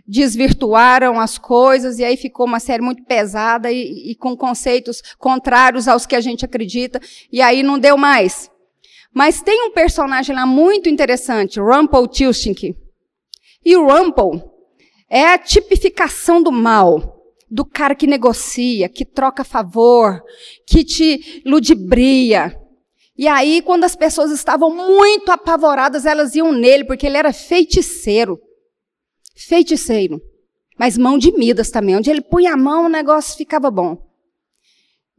desvirtuaram 0.07 1.19
as 1.19 1.37
coisas 1.37 1.97
e 1.99 2.03
aí 2.03 2.15
ficou 2.15 2.45
uma 2.45 2.59
série 2.59 2.81
muito 2.81 3.03
pesada 3.03 3.71
e, 3.71 4.11
e 4.11 4.15
com 4.15 4.37
conceitos 4.37 5.01
contrários 5.17 5.87
aos 5.87 6.05
que 6.05 6.15
a 6.15 6.21
gente 6.21 6.45
acredita, 6.45 6.99
e 7.31 7.41
aí 7.41 7.63
não 7.63 7.79
deu 7.79 7.97
mais. 7.97 8.51
Mas 9.13 9.41
tem 9.41 9.63
um 9.63 9.71
personagem 9.71 10.35
lá 10.35 10.45
muito 10.45 10.89
interessante, 10.89 11.59
Rumpel 11.59 12.07
Tilschink. 12.07 12.75
E 13.63 13.77
o 13.77 13.87
Rumpel 13.87 14.53
é 15.09 15.25
a 15.25 15.37
tipificação 15.37 16.43
do 16.43 16.51
mal 16.51 17.15
do 17.49 17.63
cara 17.63 17.95
que 17.95 18.07
negocia, 18.07 18.89
que 18.89 19.05
troca 19.05 19.43
favor, 19.43 20.21
que 20.67 20.83
te 20.83 21.41
ludibria. 21.45 22.59
E 23.17 23.27
aí, 23.27 23.61
quando 23.61 23.85
as 23.85 23.95
pessoas 23.95 24.31
estavam 24.31 24.75
muito 24.75 25.31
apavoradas, 25.31 26.05
elas 26.05 26.35
iam 26.35 26.51
nele, 26.51 26.83
porque 26.83 27.05
ele 27.07 27.17
era 27.17 27.31
feiticeiro. 27.31 28.37
Feiticeiro. 29.35 30.21
Mas 30.77 30.97
mão 30.97 31.17
de 31.17 31.31
Midas 31.31 31.69
também. 31.69 31.95
Onde 31.95 32.09
ele 32.09 32.21
punha 32.21 32.53
a 32.53 32.57
mão, 32.57 32.85
o 32.85 32.89
negócio 32.89 33.37
ficava 33.37 33.71
bom. 33.71 33.97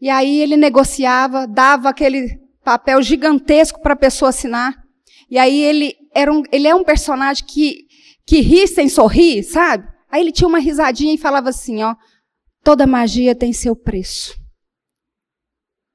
E 0.01 0.11
aí 0.11 0.41
ele 0.41 0.57
negociava, 0.57 1.47
dava 1.47 1.89
aquele 1.89 2.39
papel 2.65 3.01
gigantesco 3.03 3.81
para 3.81 3.95
a 3.95 3.97
pessoa 3.97 4.29
assinar. 4.29 4.75
E 5.31 5.39
aí 5.39 5.63
ele, 5.63 5.95
era 6.15 6.33
um, 6.33 6.43
ele 6.53 6.69
é 6.69 6.75
um 6.75 6.85
personagem 6.85 7.45
que, 7.47 7.87
que 8.27 8.41
ri 8.41 8.67
sem 8.67 8.89
sorrir, 8.89 9.43
sabe? 9.43 9.87
Aí 10.11 10.21
ele 10.21 10.33
tinha 10.33 10.47
uma 10.47 10.59
risadinha 10.59 11.15
e 11.15 11.19
falava 11.19 11.49
assim, 11.49 11.83
ó, 11.83 11.95
Toda 12.67 12.85
magia 12.85 13.33
tem 13.33 13.53
seu 13.53 13.77
preço. 13.77 14.37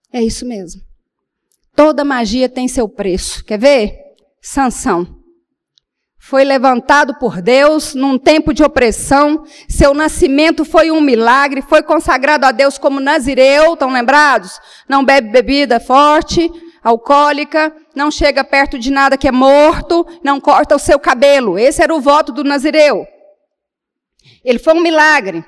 É 0.09 0.23
isso 0.23 0.45
mesmo. 0.45 0.81
Toda 1.75 2.05
magia 2.05 2.47
tem 2.47 2.65
seu 2.65 2.87
preço. 2.87 3.43
Quer 3.43 3.59
ver? 3.59 3.99
Sansão. 4.41 5.20
Foi 6.23 6.43
levantado 6.43 7.15
por 7.15 7.41
Deus 7.41 7.95
num 7.95 8.15
tempo 8.15 8.53
de 8.53 8.63
opressão. 8.63 9.43
Seu 9.67 9.91
nascimento 9.91 10.63
foi 10.63 10.91
um 10.91 11.01
milagre. 11.01 11.63
Foi 11.63 11.81
consagrado 11.81 12.45
a 12.45 12.51
Deus 12.51 12.77
como 12.77 12.99
nazireu. 12.99 13.73
Estão 13.73 13.91
lembrados? 13.91 14.59
Não 14.87 15.03
bebe 15.03 15.29
bebida 15.29 15.79
forte, 15.79 16.47
alcoólica. 16.83 17.75
Não 17.95 18.11
chega 18.11 18.43
perto 18.43 18.77
de 18.77 18.91
nada 18.91 19.17
que 19.17 19.27
é 19.27 19.31
morto. 19.31 20.05
Não 20.23 20.39
corta 20.39 20.75
o 20.75 20.79
seu 20.79 20.99
cabelo. 20.99 21.57
Esse 21.57 21.81
era 21.81 21.93
o 21.93 21.99
voto 21.99 22.31
do 22.31 22.43
nazireu. 22.43 23.03
Ele 24.45 24.59
foi 24.59 24.75
um 24.75 24.81
milagre. 24.81 25.43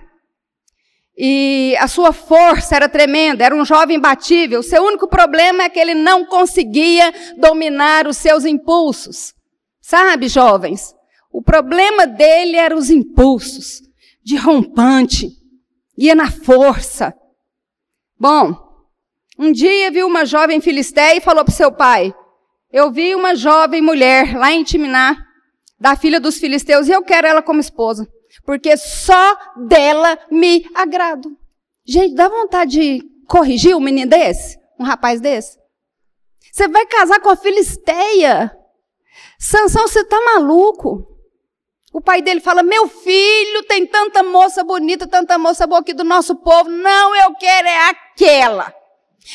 E 1.16 1.76
a 1.80 1.88
sua 1.88 2.12
força 2.12 2.76
era 2.76 2.90
tremenda, 2.90 3.46
era 3.46 3.56
um 3.56 3.64
jovem 3.64 3.98
imbatível. 3.98 4.64
Seu 4.64 4.84
único 4.84 5.08
problema 5.08 5.66
é 5.66 5.70
que 5.70 5.80
ele 5.80 5.94
não 5.94 6.26
conseguia 6.26 7.14
dominar 7.38 8.08
os 8.08 8.18
seus 8.18 8.44
impulsos. 8.44 9.36
Sabe, 9.84 10.28
jovens? 10.28 10.96
O 11.32 11.42
problema 11.42 12.08
dele 12.08 12.56
eram 12.56 12.78
os 12.78 12.90
impulsos, 12.90 13.82
de 14.24 14.38
rompante, 14.38 15.30
ia 15.98 16.16
na 16.16 16.32
força. 16.32 17.14
Bom, 18.18 18.56
um 19.38 19.52
dia 19.52 19.92
viu 19.92 20.08
uma 20.08 20.26
jovem 20.26 20.62
filisteia 20.62 21.18
e 21.18 21.22
falou 21.22 21.44
para 21.44 21.54
seu 21.54 21.72
pai: 21.72 22.16
Eu 22.72 22.90
vi 22.92 23.14
uma 23.14 23.36
jovem 23.36 23.82
mulher 23.82 24.38
lá 24.38 24.52
em 24.52 24.64
Timiná, 24.64 25.18
da 25.80 25.96
filha 25.96 26.20
dos 26.20 26.38
filisteus, 26.38 26.88
e 26.88 26.92
eu 26.92 27.04
quero 27.04 27.28
ela 27.28 27.42
como 27.42 27.60
esposa 27.60 28.08
porque 28.46 28.76
só 28.78 29.38
dela 29.68 30.18
me 30.32 30.66
agrado. 30.74 31.38
Gente, 31.86 32.16
dá 32.16 32.28
vontade 32.28 32.72
de 32.72 33.04
corrigir 33.28 33.76
um 33.76 33.80
menino 33.80 34.10
desse? 34.10 34.58
Um 34.80 34.84
rapaz 34.84 35.22
desse? 35.22 35.58
Você 36.52 36.68
vai 36.68 36.86
casar 36.86 37.20
com 37.20 37.30
a 37.30 37.36
Filisteia? 37.36 38.52
Sansão, 39.44 39.90
você 39.90 40.06
tá 40.06 40.18
maluco? 40.22 41.06
O 41.92 42.00
pai 42.00 42.22
dele 42.22 42.40
fala: 42.40 42.64
Meu 42.64 42.88
filho, 42.88 43.64
tem 43.64 43.86
tanta 43.86 44.24
moça 44.24 44.64
bonita, 44.64 45.06
tanta 45.06 45.38
moça 45.38 45.68
boa 45.68 45.82
aqui 45.82 45.94
do 45.94 46.06
nosso 46.06 46.34
povo. 46.38 46.70
Não, 46.70 47.14
eu 47.14 47.36
quero 47.36 47.68
é 47.68 47.90
aquela. 47.90 48.74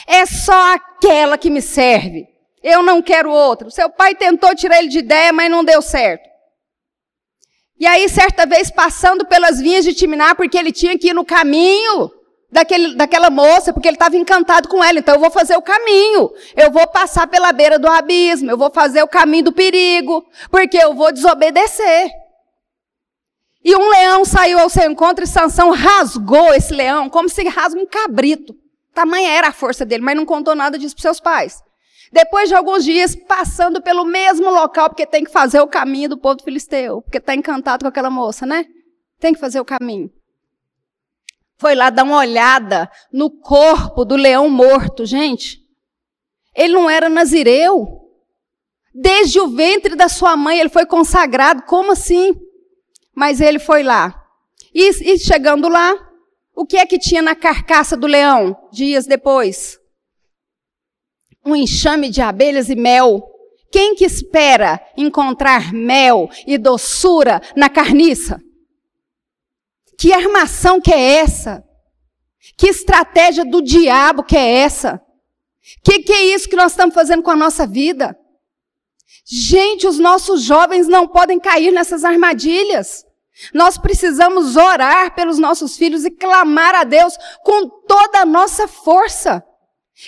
É 0.06 0.24
só 0.24 0.72
aquela 0.72 1.36
que 1.36 1.50
me 1.50 1.60
serve. 1.60 2.26
Eu 2.62 2.82
não 2.82 3.02
quero 3.02 3.30
outra. 3.30 3.68
Seu 3.68 3.90
pai 3.90 4.14
tentou 4.14 4.54
tirar 4.54 4.78
ele 4.78 4.88
de 4.88 5.00
ideia, 5.00 5.30
mas 5.30 5.50
não 5.50 5.62
deu 5.62 5.82
certo. 5.82 6.26
E 7.78 7.86
aí, 7.86 8.08
certa 8.08 8.46
vez, 8.46 8.70
passando 8.70 9.26
pelas 9.26 9.60
vinhas 9.60 9.84
de 9.84 9.92
Timiná, 9.92 10.34
porque 10.34 10.56
ele 10.56 10.72
tinha 10.72 10.98
que 10.98 11.08
ir 11.08 11.14
no 11.14 11.24
caminho 11.24 12.10
daquele, 12.50 12.94
daquela 12.94 13.30
moça, 13.30 13.72
porque 13.72 13.88
ele 13.88 13.96
estava 13.96 14.16
encantado 14.16 14.68
com 14.68 14.82
ela. 14.82 14.98
Então, 14.98 15.14
eu 15.14 15.20
vou 15.20 15.30
fazer 15.30 15.56
o 15.56 15.62
caminho. 15.62 16.30
Eu 16.56 16.70
vou 16.70 16.86
passar 16.86 17.26
pela 17.26 17.52
beira 17.52 17.78
do 17.78 17.88
abismo. 17.88 18.50
Eu 18.50 18.58
vou 18.58 18.70
fazer 18.70 19.02
o 19.02 19.08
caminho 19.08 19.44
do 19.44 19.52
perigo. 19.52 20.24
Porque 20.50 20.76
eu 20.76 20.94
vou 20.94 21.12
desobedecer. 21.12 22.10
E 23.64 23.74
um 23.76 23.88
leão 23.90 24.24
saiu 24.24 24.58
ao 24.58 24.70
seu 24.70 24.90
encontro 24.90 25.24
e 25.24 25.26
Sansão 25.26 25.70
rasgou 25.70 26.54
esse 26.54 26.72
leão, 26.72 27.10
como 27.10 27.28
se 27.28 27.42
rasga 27.48 27.80
um 27.80 27.86
cabrito. 27.86 28.54
Tamanha 28.94 29.30
era 29.30 29.48
a 29.48 29.52
força 29.52 29.84
dele, 29.84 30.02
mas 30.02 30.16
não 30.16 30.24
contou 30.24 30.54
nada 30.54 30.78
disso 30.78 30.94
para 30.94 31.02
seus 31.02 31.20
pais. 31.20 31.62
Depois 32.10 32.48
de 32.48 32.54
alguns 32.54 32.84
dias, 32.84 33.14
passando 33.14 33.82
pelo 33.82 34.04
mesmo 34.04 34.50
local, 34.50 34.88
porque 34.88 35.04
tem 35.04 35.24
que 35.24 35.30
fazer 35.30 35.60
o 35.60 35.66
caminho 35.66 36.08
do 36.08 36.18
povo 36.18 36.42
filisteu, 36.42 37.02
porque 37.02 37.18
está 37.18 37.34
encantado 37.34 37.84
com 37.84 37.88
aquela 37.88 38.10
moça, 38.10 38.46
né? 38.46 38.64
Tem 39.20 39.34
que 39.34 39.40
fazer 39.40 39.60
o 39.60 39.64
caminho. 39.64 40.10
Foi 41.58 41.74
lá 41.74 41.90
dar 41.90 42.04
uma 42.04 42.18
olhada 42.18 42.88
no 43.12 43.30
corpo 43.30 44.04
do 44.04 44.14
leão 44.14 44.48
morto, 44.48 45.04
gente. 45.04 45.60
Ele 46.54 46.72
não 46.72 46.88
era 46.88 47.08
nazireu. 47.08 48.00
Desde 48.94 49.40
o 49.40 49.48
ventre 49.48 49.96
da 49.96 50.08
sua 50.08 50.36
mãe 50.36 50.60
ele 50.60 50.68
foi 50.68 50.86
consagrado. 50.86 51.62
Como 51.62 51.92
assim? 51.92 52.34
Mas 53.14 53.40
ele 53.40 53.58
foi 53.58 53.82
lá. 53.82 54.14
E, 54.72 55.12
e 55.12 55.18
chegando 55.18 55.68
lá, 55.68 55.96
o 56.54 56.64
que 56.64 56.76
é 56.76 56.86
que 56.86 56.98
tinha 56.98 57.22
na 57.22 57.34
carcaça 57.34 57.96
do 57.96 58.06
leão 58.06 58.56
dias 58.72 59.06
depois? 59.06 59.78
Um 61.44 61.56
enxame 61.56 62.08
de 62.08 62.20
abelhas 62.20 62.68
e 62.70 62.76
mel. 62.76 63.22
Quem 63.72 63.96
que 63.96 64.04
espera 64.04 64.80
encontrar 64.96 65.72
mel 65.72 66.30
e 66.46 66.56
doçura 66.56 67.42
na 67.56 67.68
carniça? 67.68 68.40
Que 69.98 70.12
armação 70.12 70.80
que 70.80 70.92
é 70.92 71.16
essa? 71.16 71.64
Que 72.56 72.68
estratégia 72.68 73.44
do 73.44 73.60
diabo 73.60 74.22
que 74.22 74.36
é 74.36 74.60
essa? 74.60 75.02
Que 75.84 75.98
que 76.00 76.12
é 76.12 76.26
isso 76.26 76.48
que 76.48 76.56
nós 76.56 76.72
estamos 76.72 76.94
fazendo 76.94 77.22
com 77.22 77.32
a 77.32 77.36
nossa 77.36 77.66
vida? 77.66 78.16
Gente, 79.26 79.86
os 79.86 79.98
nossos 79.98 80.42
jovens 80.42 80.86
não 80.86 81.06
podem 81.06 81.40
cair 81.40 81.72
nessas 81.72 82.04
armadilhas. 82.04 83.04
Nós 83.52 83.76
precisamos 83.76 84.56
orar 84.56 85.14
pelos 85.14 85.38
nossos 85.38 85.76
filhos 85.76 86.04
e 86.04 86.10
clamar 86.10 86.74
a 86.74 86.84
Deus 86.84 87.16
com 87.42 87.68
toda 87.68 88.20
a 88.20 88.26
nossa 88.26 88.66
força. 88.68 89.44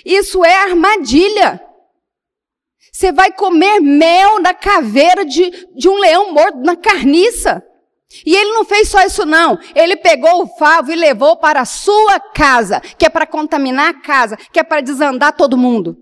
Isso 0.04 0.44
é 0.44 0.62
armadilha. 0.62 1.60
Você 2.92 3.12
vai 3.12 3.32
comer 3.32 3.80
mel 3.80 4.40
na 4.40 4.54
caveira 4.54 5.24
de, 5.24 5.50
de 5.74 5.88
um 5.88 5.98
leão 5.98 6.32
morto, 6.32 6.58
na 6.58 6.76
carniça. 6.76 7.64
E 8.26 8.34
ele 8.34 8.52
não 8.52 8.64
fez 8.64 8.88
só 8.88 9.04
isso, 9.04 9.24
não. 9.24 9.58
Ele 9.74 9.96
pegou 9.96 10.42
o 10.42 10.56
favo 10.56 10.90
e 10.90 10.96
levou 10.96 11.36
para 11.36 11.60
a 11.60 11.64
sua 11.64 12.18
casa, 12.18 12.80
que 12.80 13.06
é 13.06 13.08
para 13.08 13.26
contaminar 13.26 13.90
a 13.90 14.00
casa, 14.00 14.36
que 14.36 14.58
é 14.58 14.64
para 14.64 14.80
desandar 14.80 15.36
todo 15.36 15.56
mundo. 15.56 15.96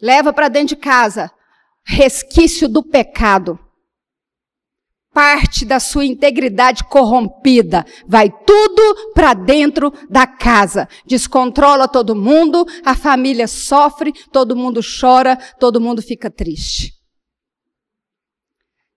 Leva 0.00 0.32
para 0.32 0.48
dentro 0.48 0.76
de 0.76 0.76
casa 0.76 1.30
resquício 1.86 2.68
do 2.68 2.82
pecado. 2.82 3.58
Parte 5.14 5.64
da 5.64 5.80
sua 5.80 6.04
integridade 6.04 6.84
corrompida. 6.84 7.86
Vai 8.06 8.28
tudo 8.28 9.12
para 9.14 9.32
dentro 9.32 9.90
da 10.10 10.26
casa. 10.26 10.86
Descontrola 11.06 11.88
todo 11.88 12.14
mundo, 12.14 12.66
a 12.84 12.94
família 12.94 13.46
sofre, 13.46 14.12
todo 14.30 14.56
mundo 14.56 14.80
chora, 15.00 15.36
todo 15.58 15.80
mundo 15.80 16.02
fica 16.02 16.30
triste. 16.30 16.95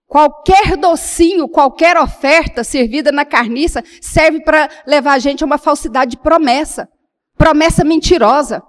Qualquer 0.10 0.76
docinho, 0.76 1.48
qualquer 1.48 1.96
oferta 1.96 2.64
servida 2.64 3.12
na 3.12 3.24
carniça 3.24 3.84
serve 4.02 4.42
para 4.42 4.68
levar 4.88 5.14
a 5.14 5.20
gente 5.20 5.44
a 5.44 5.46
uma 5.46 5.60
falsidade 5.60 6.12
de 6.12 6.18
promessa. 6.18 6.90
Promessa 7.38 7.84
mentirosa. 7.84 8.64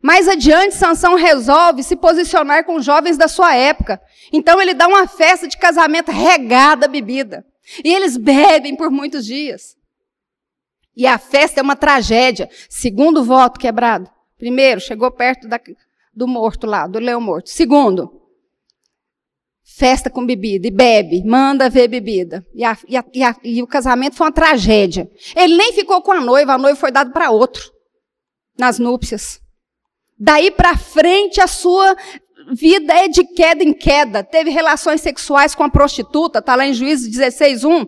Mais 0.00 0.28
adiante, 0.28 0.76
Sansão 0.76 1.16
resolve 1.16 1.82
se 1.82 1.96
posicionar 1.96 2.64
com 2.64 2.80
jovens 2.80 3.16
da 3.16 3.26
sua 3.26 3.56
época. 3.56 4.00
Então 4.32 4.62
ele 4.62 4.74
dá 4.74 4.86
uma 4.86 5.08
festa 5.08 5.48
de 5.48 5.58
casamento 5.58 6.12
regada 6.12 6.86
a 6.86 6.88
bebida. 6.88 7.44
E 7.84 7.92
eles 7.92 8.16
bebem 8.16 8.76
por 8.76 8.92
muitos 8.92 9.26
dias. 9.26 9.76
E 10.96 11.04
a 11.04 11.18
festa 11.18 11.58
é 11.58 11.64
uma 11.64 11.74
tragédia. 11.74 12.48
Segundo 12.70 13.24
voto 13.24 13.58
quebrado. 13.58 14.08
Primeiro, 14.38 14.80
chegou 14.80 15.10
perto 15.10 15.48
da, 15.48 15.58
do 16.14 16.28
morto 16.28 16.64
lá, 16.64 16.86
do 16.86 17.00
leão 17.00 17.20
morto. 17.20 17.50
Segundo, 17.50 18.23
festa 19.64 20.10
com 20.10 20.24
bebida 20.24 20.68
e 20.68 20.70
bebe, 20.70 21.24
manda 21.24 21.70
ver 21.70 21.88
bebida. 21.88 22.44
E, 22.54 22.62
a, 22.62 22.76
e, 22.86 22.96
a, 22.96 23.04
e, 23.12 23.22
a, 23.24 23.36
e, 23.42 23.62
o 23.62 23.66
casamento 23.66 24.14
foi 24.14 24.26
uma 24.26 24.32
tragédia. 24.32 25.10
Ele 25.34 25.56
nem 25.56 25.72
ficou 25.72 26.02
com 26.02 26.12
a 26.12 26.20
noiva, 26.20 26.52
a 26.52 26.58
noiva 26.58 26.78
foi 26.78 26.92
dada 26.92 27.10
para 27.10 27.30
outro 27.30 27.72
nas 28.58 28.78
núpcias. 28.78 29.40
Daí 30.18 30.50
para 30.50 30.76
frente 30.76 31.40
a 31.40 31.46
sua 31.46 31.96
vida 32.52 32.92
é 32.92 33.08
de 33.08 33.24
queda 33.24 33.64
em 33.64 33.72
queda. 33.72 34.22
Teve 34.22 34.50
relações 34.50 35.00
sexuais 35.00 35.54
com 35.54 35.64
a 35.64 35.70
prostituta, 35.70 36.38
está 36.38 36.54
lá 36.54 36.66
em 36.66 36.74
Juízes 36.74 37.08
16:1. 37.08 37.86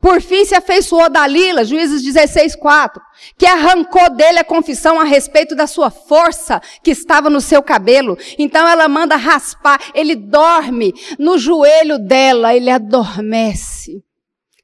Por 0.00 0.20
fim 0.20 0.44
se 0.44 0.54
afeiçoou 0.54 1.08
Dalila, 1.08 1.64
Juízes 1.64 2.02
16, 2.02 2.56
4, 2.56 3.00
que 3.38 3.46
arrancou 3.46 4.10
dele 4.10 4.40
a 4.40 4.44
confissão 4.44 5.00
a 5.00 5.04
respeito 5.04 5.54
da 5.54 5.66
sua 5.66 5.90
força 5.90 6.60
que 6.82 6.90
estava 6.90 7.30
no 7.30 7.40
seu 7.40 7.62
cabelo. 7.62 8.16
Então 8.38 8.66
ela 8.66 8.88
manda 8.88 9.16
raspar, 9.16 9.80
ele 9.94 10.16
dorme 10.16 10.92
no 11.18 11.38
joelho 11.38 11.98
dela, 11.98 12.54
ele 12.54 12.70
adormece 12.70 14.04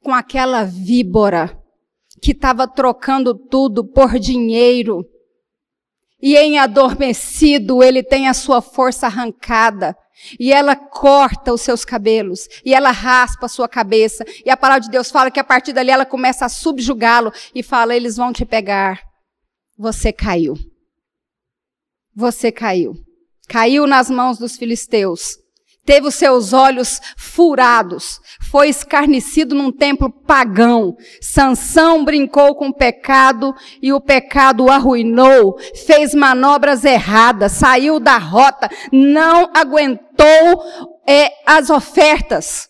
com 0.02 0.12
aquela 0.12 0.64
víbora 0.64 1.56
que 2.20 2.32
estava 2.32 2.66
trocando 2.68 3.35
tudo 3.35 3.85
por 3.85 4.18
dinheiro. 4.18 5.04
E 6.20 6.37
em 6.37 6.58
adormecido 6.58 7.82
ele 7.82 8.02
tem 8.02 8.28
a 8.28 8.35
sua 8.35 8.61
força 8.61 9.06
arrancada. 9.06 9.96
E 10.38 10.53
ela 10.53 10.77
corta 10.77 11.53
os 11.53 11.61
seus 11.61 11.85
cabelos, 11.85 12.48
e 12.64 12.75
ela 12.75 12.90
raspa 12.90 13.46
a 13.46 13.48
sua 13.48 13.68
cabeça. 13.68 14.25
E 14.44 14.51
a 14.51 14.57
palavra 14.57 14.83
de 14.83 14.90
Deus 14.90 15.11
fala 15.11 15.31
que 15.31 15.40
a 15.40 15.44
partir 15.44 15.72
dali 15.72 15.90
ela 15.90 16.07
começa 16.07 16.44
a 16.44 16.48
subjugá-lo 16.48 17.33
e 17.55 17.62
fala: 17.62 17.96
eles 17.96 18.16
vão 18.16 18.33
te 18.33 18.44
pegar. 18.44 19.01
Você 19.77 20.12
caiu. 20.12 20.55
Você 22.14 22.53
caiu. 22.53 22.94
Caiu 23.48 23.87
nas 23.87 24.09
mãos 24.09 24.38
dos 24.38 24.57
filisteus 24.57 25.41
teve 25.84 26.06
os 26.06 26.14
seus 26.14 26.52
olhos 26.52 27.00
furados, 27.16 28.20
foi 28.50 28.68
escarnecido 28.68 29.54
num 29.54 29.72
templo 29.72 30.10
pagão. 30.10 30.96
Sansão 31.20 32.04
brincou 32.04 32.54
com 32.54 32.68
o 32.68 32.74
pecado 32.74 33.54
e 33.80 33.92
o 33.92 34.00
pecado 34.00 34.64
o 34.64 34.70
arruinou, 34.70 35.58
fez 35.86 36.14
manobras 36.14 36.84
erradas, 36.84 37.52
saiu 37.52 37.98
da 37.98 38.18
rota, 38.18 38.70
não 38.92 39.50
aguentou 39.54 40.62
é, 41.06 41.30
as 41.46 41.70
ofertas. 41.70 42.68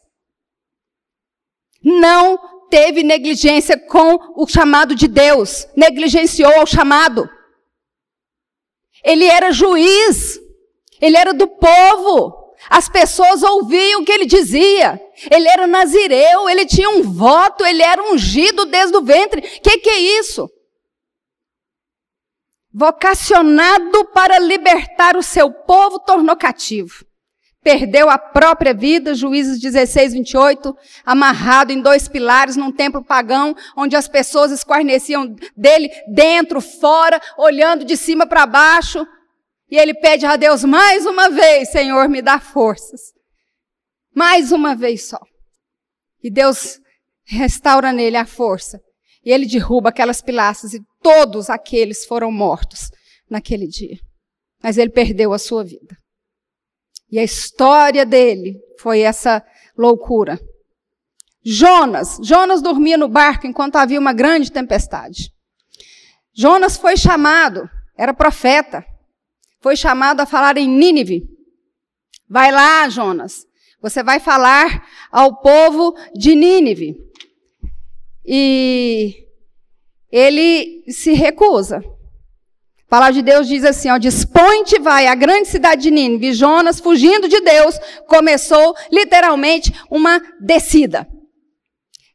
Não 1.84 2.38
teve 2.70 3.02
negligência 3.02 3.76
com 3.76 4.18
o 4.36 4.46
chamado 4.46 4.94
de 4.94 5.06
Deus, 5.06 5.66
negligenciou 5.76 6.62
o 6.62 6.66
chamado. 6.66 7.28
Ele 9.04 9.26
era 9.26 9.52
juiz, 9.52 10.38
ele 11.00 11.16
era 11.16 11.34
do 11.34 11.48
povo. 11.48 12.41
As 12.70 12.88
pessoas 12.88 13.42
ouviam 13.42 14.00
o 14.00 14.04
que 14.04 14.12
ele 14.12 14.26
dizia. 14.26 15.00
Ele 15.30 15.48
era 15.48 15.66
nazireu, 15.66 16.48
ele 16.48 16.64
tinha 16.64 16.88
um 16.88 17.02
voto, 17.02 17.64
ele 17.64 17.82
era 17.82 18.02
ungido 18.12 18.64
desde 18.64 18.96
o 18.96 19.02
ventre. 19.02 19.40
O 19.40 19.60
que, 19.60 19.78
que 19.78 19.90
é 19.90 19.98
isso? 20.18 20.48
Vocacionado 22.72 24.06
para 24.06 24.38
libertar 24.38 25.16
o 25.16 25.22
seu 25.22 25.52
povo, 25.52 25.98
tornou 25.98 26.36
cativo. 26.36 27.04
Perdeu 27.62 28.10
a 28.10 28.18
própria 28.18 28.74
vida, 28.74 29.14
Juízes 29.14 29.60
16, 29.60 30.14
28, 30.14 30.76
amarrado 31.06 31.70
em 31.70 31.80
dois 31.80 32.08
pilares 32.08 32.56
num 32.56 32.72
templo 32.72 33.04
pagão, 33.04 33.54
onde 33.76 33.94
as 33.94 34.08
pessoas 34.08 34.50
esquarneciam 34.50 35.36
dele, 35.56 35.88
dentro, 36.08 36.60
fora, 36.60 37.20
olhando 37.38 37.84
de 37.84 37.96
cima 37.96 38.26
para 38.26 38.46
baixo, 38.46 39.06
e 39.72 39.78
ele 39.78 39.94
pede 39.94 40.26
a 40.26 40.36
Deus 40.36 40.64
mais 40.64 41.06
uma 41.06 41.30
vez, 41.30 41.70
Senhor, 41.70 42.06
me 42.06 42.20
dá 42.20 42.38
forças. 42.38 43.00
Mais 44.14 44.52
uma 44.52 44.76
vez 44.76 45.08
só. 45.08 45.18
E 46.22 46.30
Deus 46.30 46.78
restaura 47.24 47.90
nele 47.90 48.18
a 48.18 48.26
força. 48.26 48.78
E 49.24 49.32
ele 49.32 49.46
derruba 49.46 49.88
aquelas 49.88 50.20
pilastras 50.20 50.74
e 50.74 50.80
todos 51.00 51.48
aqueles 51.48 52.04
foram 52.04 52.30
mortos 52.30 52.90
naquele 53.30 53.66
dia. 53.66 53.96
Mas 54.62 54.76
ele 54.76 54.90
perdeu 54.90 55.32
a 55.32 55.38
sua 55.38 55.64
vida. 55.64 55.96
E 57.10 57.18
a 57.18 57.24
história 57.24 58.04
dele 58.04 58.60
foi 58.78 59.00
essa 59.00 59.42
loucura. 59.74 60.38
Jonas, 61.42 62.18
Jonas 62.22 62.60
dormia 62.60 62.98
no 62.98 63.08
barco 63.08 63.46
enquanto 63.46 63.76
havia 63.76 63.98
uma 63.98 64.12
grande 64.12 64.52
tempestade. 64.52 65.32
Jonas 66.34 66.76
foi 66.76 66.94
chamado, 66.94 67.66
era 67.96 68.12
profeta, 68.12 68.84
foi 69.62 69.76
chamado 69.76 70.20
a 70.20 70.26
falar 70.26 70.58
em 70.58 70.68
Nínive. 70.68 71.22
Vai 72.28 72.50
lá, 72.50 72.88
Jonas. 72.88 73.46
Você 73.80 74.02
vai 74.02 74.18
falar 74.18 74.86
ao 75.10 75.40
povo 75.40 75.94
de 76.14 76.34
Nínive. 76.34 76.96
E 78.24 79.26
ele 80.10 80.84
se 80.88 81.12
recusa. 81.12 81.78
A 81.78 82.88
palavra 82.88 83.14
de 83.14 83.22
Deus 83.22 83.48
diz 83.48 83.64
assim, 83.64 83.88
ó, 83.88 83.96
dispõe-te, 83.96 84.78
vai 84.78 85.06
à 85.06 85.14
grande 85.14 85.48
cidade 85.48 85.82
de 85.82 85.90
Nínive. 85.90 86.34
Jonas, 86.34 86.80
fugindo 86.80 87.28
de 87.28 87.40
Deus, 87.40 87.78
começou 88.06 88.74
literalmente 88.90 89.72
uma 89.90 90.20
descida. 90.40 91.08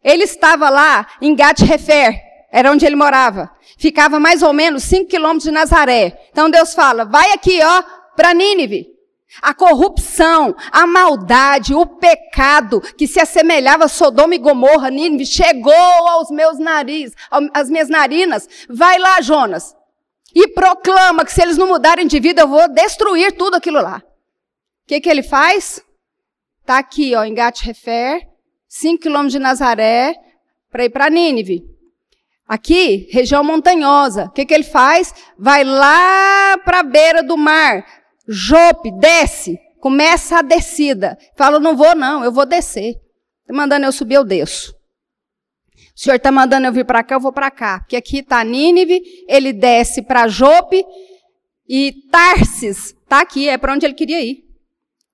Ele 0.03 0.23
estava 0.23 0.69
lá 0.69 1.07
em 1.21 1.35
Gat-Hefer, 1.35 2.26
era 2.51 2.71
onde 2.71 2.85
ele 2.85 2.95
morava. 2.95 3.51
Ficava 3.77 4.19
mais 4.19 4.41
ou 4.41 4.53
menos 4.53 4.83
5 4.83 5.09
quilômetros 5.09 5.43
de 5.43 5.51
Nazaré. 5.51 6.27
Então 6.31 6.49
Deus 6.49 6.73
fala, 6.73 7.05
vai 7.05 7.31
aqui, 7.31 7.59
ó, 7.61 7.83
para 8.15 8.33
Nínive. 8.33 8.87
A 9.41 9.53
corrupção, 9.53 10.55
a 10.71 10.87
maldade, 10.87 11.75
o 11.75 11.85
pecado 11.85 12.81
que 12.81 13.05
se 13.05 13.19
assemelhava 13.19 13.85
a 13.85 13.89
Sodoma 13.89 14.33
e 14.33 14.39
Gomorra, 14.39 14.89
Nínive, 14.89 15.25
chegou 15.25 15.73
aos 15.73 16.31
meus 16.31 16.57
narizes, 16.57 17.15
às 17.53 17.69
minhas 17.69 17.89
narinas. 17.89 18.47
Vai 18.69 18.97
lá, 18.97 19.21
Jonas, 19.21 19.75
e 20.33 20.47
proclama 20.47 21.25
que 21.25 21.33
se 21.33 21.41
eles 21.41 21.57
não 21.57 21.67
mudarem 21.67 22.07
de 22.07 22.19
vida, 22.19 22.41
eu 22.41 22.47
vou 22.47 22.67
destruir 22.69 23.33
tudo 23.33 23.55
aquilo 23.55 23.81
lá. 23.81 23.97
O 23.97 24.87
que, 24.87 25.01
que 25.01 25.09
ele 25.09 25.23
faz? 25.23 25.83
Está 26.61 26.77
aqui, 26.79 27.13
ó, 27.15 27.23
em 27.23 27.33
Gat-Refer, 27.33 28.27
5 28.67 29.01
quilômetros 29.01 29.33
de 29.33 29.39
Nazaré, 29.39 30.15
para 30.71 30.85
ir 30.85 30.89
para 30.89 31.09
Nínive. 31.09 31.76
Aqui, 32.47 33.09
região 33.11 33.43
montanhosa. 33.43 34.25
O 34.25 34.31
que, 34.31 34.45
que 34.45 34.53
ele 34.53 34.63
faz? 34.63 35.13
Vai 35.37 35.63
lá 35.63 36.57
para 36.59 36.79
a 36.79 36.83
beira 36.83 37.21
do 37.21 37.37
mar. 37.37 37.85
Jope, 38.27 38.91
desce. 38.99 39.59
Começa 39.79 40.39
a 40.39 40.41
descida. 40.41 41.17
Fala, 41.35 41.59
não 41.59 41.75
vou 41.75 41.95
não, 41.95 42.23
eu 42.23 42.31
vou 42.31 42.45
descer. 42.45 42.95
Está 43.41 43.53
mandando 43.53 43.85
eu 43.85 43.91
subir, 43.91 44.15
eu 44.15 44.23
desço. 44.23 44.73
O 45.95 45.99
senhor 45.99 46.15
está 46.15 46.31
mandando 46.31 46.67
eu 46.67 46.71
vir 46.71 46.85
para 46.85 47.03
cá, 47.03 47.15
eu 47.15 47.19
vou 47.19 47.33
para 47.33 47.51
cá. 47.51 47.79
Porque 47.79 47.95
aqui 47.95 48.19
está 48.19 48.43
Nínive, 48.43 49.01
ele 49.27 49.51
desce 49.51 50.01
para 50.01 50.27
Jope 50.27 50.85
e 51.67 51.93
Tarsis 52.11 52.95
está 53.03 53.21
aqui, 53.21 53.49
é 53.49 53.57
para 53.57 53.73
onde 53.73 53.85
ele 53.85 53.93
queria 53.93 54.21
ir. 54.21 54.43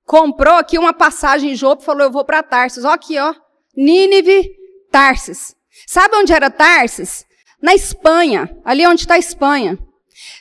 Comprou 0.05 0.55
aqui 0.55 0.77
uma 0.77 0.93
passagem 0.93 1.51
em 1.51 1.55
Jope, 1.55 1.83
falou, 1.83 2.03
eu 2.03 2.11
vou 2.11 2.25
para 2.25 2.43
Tarsis. 2.43 2.83
Ó 2.83 2.89
aqui, 2.89 3.17
ó. 3.17 3.33
Nínive, 3.75 4.51
Tarsis. 4.91 5.55
Sabe 5.87 6.15
onde 6.15 6.33
era 6.33 6.49
Tarsis? 6.49 7.25
Na 7.61 7.73
Espanha, 7.73 8.49
ali 8.63 8.85
onde 8.85 9.01
está 9.01 9.15
a 9.15 9.19
Espanha. 9.19 9.77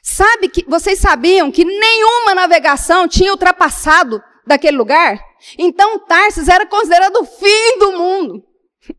Sabe 0.02 0.48
que 0.48 0.64
vocês 0.68 0.98
sabiam 0.98 1.50
que 1.50 1.64
nenhuma 1.64 2.34
navegação 2.34 3.08
tinha 3.08 3.30
ultrapassado 3.30 4.22
daquele 4.46 4.76
lugar? 4.76 5.18
Então 5.58 5.98
Tarsis 6.00 6.48
era 6.48 6.66
considerado 6.66 7.16
o 7.16 7.24
fim 7.24 7.78
do 7.78 7.92
mundo. 7.92 8.44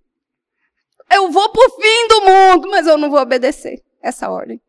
Eu 1.12 1.30
vou 1.32 1.50
para 1.50 1.67
o 1.67 1.82
fim 1.82 2.08
do 2.08 2.22
mundo, 2.22 2.69
mas 2.72 2.88
eu 2.88 2.98
não 2.98 3.08
vou 3.08 3.19
obedecer 3.19 3.84
essa 4.02 4.32
ordem. 4.32 4.60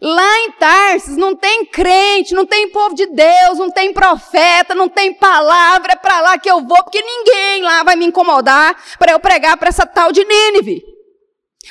Lá 0.00 0.38
em 0.40 0.52
Tarsis 0.52 1.16
não 1.16 1.34
tem 1.34 1.64
crente, 1.64 2.34
não 2.34 2.44
tem 2.44 2.70
povo 2.70 2.94
de 2.94 3.06
Deus, 3.06 3.58
não 3.58 3.70
tem 3.70 3.92
profeta, 3.92 4.74
não 4.74 4.88
tem 4.88 5.14
palavra, 5.14 5.92
é 5.92 5.96
para 5.96 6.20
lá 6.20 6.38
que 6.38 6.50
eu 6.50 6.60
vou, 6.60 6.82
porque 6.84 7.00
ninguém 7.00 7.62
lá 7.62 7.82
vai 7.82 7.96
me 7.96 8.04
incomodar 8.04 8.76
para 8.98 9.12
eu 9.12 9.20
pregar 9.20 9.56
para 9.56 9.68
essa 9.68 9.86
tal 9.86 10.12
de 10.12 10.24
Nínive. 10.24 10.84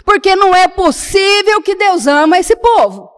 Porque 0.03 0.35
não 0.35 0.55
é 0.55 0.67
possível 0.67 1.61
que 1.61 1.75
Deus 1.75 2.07
ama 2.07 2.39
esse 2.39 2.55
povo. 2.55 3.09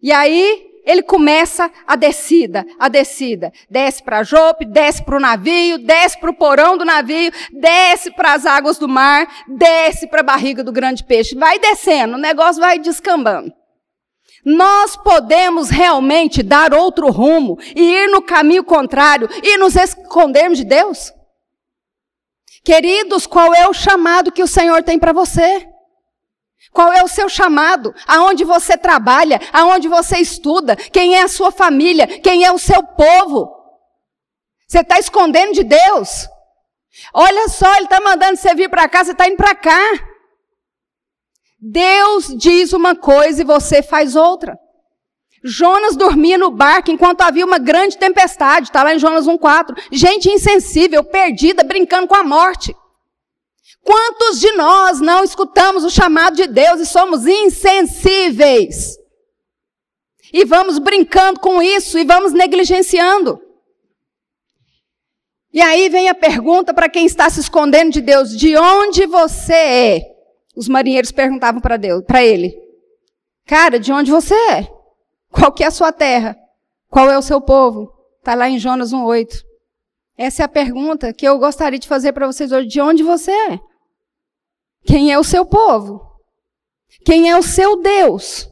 E 0.00 0.12
aí, 0.12 0.73
ele 0.84 1.02
começa 1.02 1.70
a 1.86 1.96
descida, 1.96 2.66
a 2.78 2.88
descida. 2.88 3.52
Desce 3.70 4.02
para 4.02 4.22
Jope, 4.22 4.64
desce 4.64 5.02
para 5.02 5.16
o 5.16 5.20
navio, 5.20 5.78
desce 5.78 6.18
para 6.18 6.30
o 6.30 6.34
porão 6.34 6.76
do 6.76 6.84
navio, 6.84 7.32
desce 7.52 8.10
para 8.10 8.34
as 8.34 8.44
águas 8.44 8.78
do 8.78 8.88
mar, 8.88 9.26
desce 9.48 10.06
para 10.06 10.20
a 10.20 10.24
barriga 10.24 10.62
do 10.62 10.72
grande 10.72 11.02
peixe. 11.02 11.34
Vai 11.34 11.58
descendo, 11.58 12.14
o 12.14 12.20
negócio 12.20 12.60
vai 12.60 12.78
descambando. 12.78 13.52
Nós 14.44 14.94
podemos 14.94 15.70
realmente 15.70 16.42
dar 16.42 16.74
outro 16.74 17.10
rumo 17.10 17.58
e 17.74 17.80
ir 17.80 18.08
no 18.10 18.20
caminho 18.20 18.62
contrário 18.62 19.28
e 19.42 19.56
nos 19.56 19.74
escondermos 19.74 20.58
de 20.58 20.64
Deus? 20.64 21.12
Queridos, 22.62 23.26
qual 23.26 23.54
é 23.54 23.66
o 23.66 23.72
chamado 23.72 24.30
que 24.30 24.42
o 24.42 24.46
Senhor 24.46 24.82
tem 24.82 24.98
para 24.98 25.12
você? 25.12 25.73
Qual 26.74 26.92
é 26.92 27.04
o 27.04 27.08
seu 27.08 27.28
chamado? 27.28 27.94
Aonde 28.04 28.42
você 28.42 28.76
trabalha? 28.76 29.40
Aonde 29.52 29.86
você 29.86 30.18
estuda? 30.18 30.74
Quem 30.74 31.14
é 31.14 31.22
a 31.22 31.28
sua 31.28 31.52
família? 31.52 32.18
Quem 32.18 32.44
é 32.44 32.50
o 32.50 32.58
seu 32.58 32.82
povo? 32.82 33.48
Você 34.66 34.80
está 34.80 34.98
escondendo 34.98 35.52
de 35.52 35.62
Deus? 35.62 36.28
Olha 37.14 37.48
só, 37.48 37.72
Ele 37.76 37.84
está 37.84 38.00
mandando 38.00 38.36
você 38.36 38.52
vir 38.56 38.68
para 38.68 38.88
cá, 38.88 39.04
você 39.04 39.12
está 39.12 39.28
indo 39.28 39.36
para 39.36 39.54
cá. 39.54 39.80
Deus 41.60 42.34
diz 42.36 42.72
uma 42.72 42.96
coisa 42.96 43.42
e 43.42 43.44
você 43.44 43.80
faz 43.80 44.16
outra. 44.16 44.58
Jonas 45.44 45.94
dormia 45.94 46.36
no 46.36 46.50
barco 46.50 46.90
enquanto 46.90 47.20
havia 47.20 47.46
uma 47.46 47.58
grande 47.58 47.96
tempestade, 47.96 48.66
está 48.66 48.82
lá 48.82 48.92
em 48.92 48.98
Jonas 48.98 49.26
1,4. 49.26 49.76
Gente 49.92 50.28
insensível, 50.28 51.04
perdida, 51.04 51.62
brincando 51.62 52.08
com 52.08 52.16
a 52.16 52.24
morte. 52.24 52.74
Quantos 53.84 54.40
de 54.40 54.50
nós 54.52 54.98
não 54.98 55.22
escutamos 55.22 55.84
o 55.84 55.90
chamado 55.90 56.36
de 56.36 56.46
Deus 56.46 56.80
e 56.80 56.86
somos 56.86 57.26
insensíveis? 57.26 58.96
E 60.32 60.44
vamos 60.44 60.78
brincando 60.78 61.38
com 61.38 61.62
isso 61.62 61.98
e 61.98 62.04
vamos 62.04 62.32
negligenciando. 62.32 63.40
E 65.52 65.60
aí 65.60 65.88
vem 65.88 66.08
a 66.08 66.14
pergunta 66.14 66.72
para 66.72 66.88
quem 66.88 67.04
está 67.04 67.28
se 67.28 67.38
escondendo 67.38 67.92
de 67.92 68.00
Deus: 68.00 68.36
de 68.36 68.56
onde 68.56 69.06
você 69.06 69.52
é? 69.52 70.00
Os 70.56 70.66
marinheiros 70.66 71.12
perguntavam 71.12 71.60
para 71.60 71.76
Deus, 71.76 72.02
para 72.04 72.24
ele: 72.24 72.52
Cara, 73.46 73.78
de 73.78 73.92
onde 73.92 74.10
você 74.10 74.34
é? 74.34 74.68
Qual 75.30 75.52
que 75.52 75.62
é 75.62 75.66
a 75.66 75.70
sua 75.70 75.92
terra? 75.92 76.36
Qual 76.88 77.10
é 77.10 77.18
o 77.18 77.22
seu 77.22 77.40
povo? 77.40 77.92
Está 78.18 78.34
lá 78.34 78.48
em 78.48 78.58
Jonas 78.58 78.92
1,8. 78.92 79.44
Essa 80.16 80.42
é 80.42 80.44
a 80.44 80.48
pergunta 80.48 81.12
que 81.12 81.26
eu 81.26 81.38
gostaria 81.38 81.78
de 81.78 81.86
fazer 81.86 82.12
para 82.12 82.26
vocês 82.26 82.50
hoje: 82.50 82.66
de 82.66 82.80
onde 82.80 83.02
você 83.02 83.30
é? 83.30 83.60
Quem 84.86 85.12
é 85.12 85.18
o 85.18 85.24
seu 85.24 85.44
povo? 85.44 86.00
Quem 87.04 87.30
é 87.30 87.36
o 87.36 87.42
seu 87.42 87.80
Deus? 87.80 88.42
O 88.42 88.50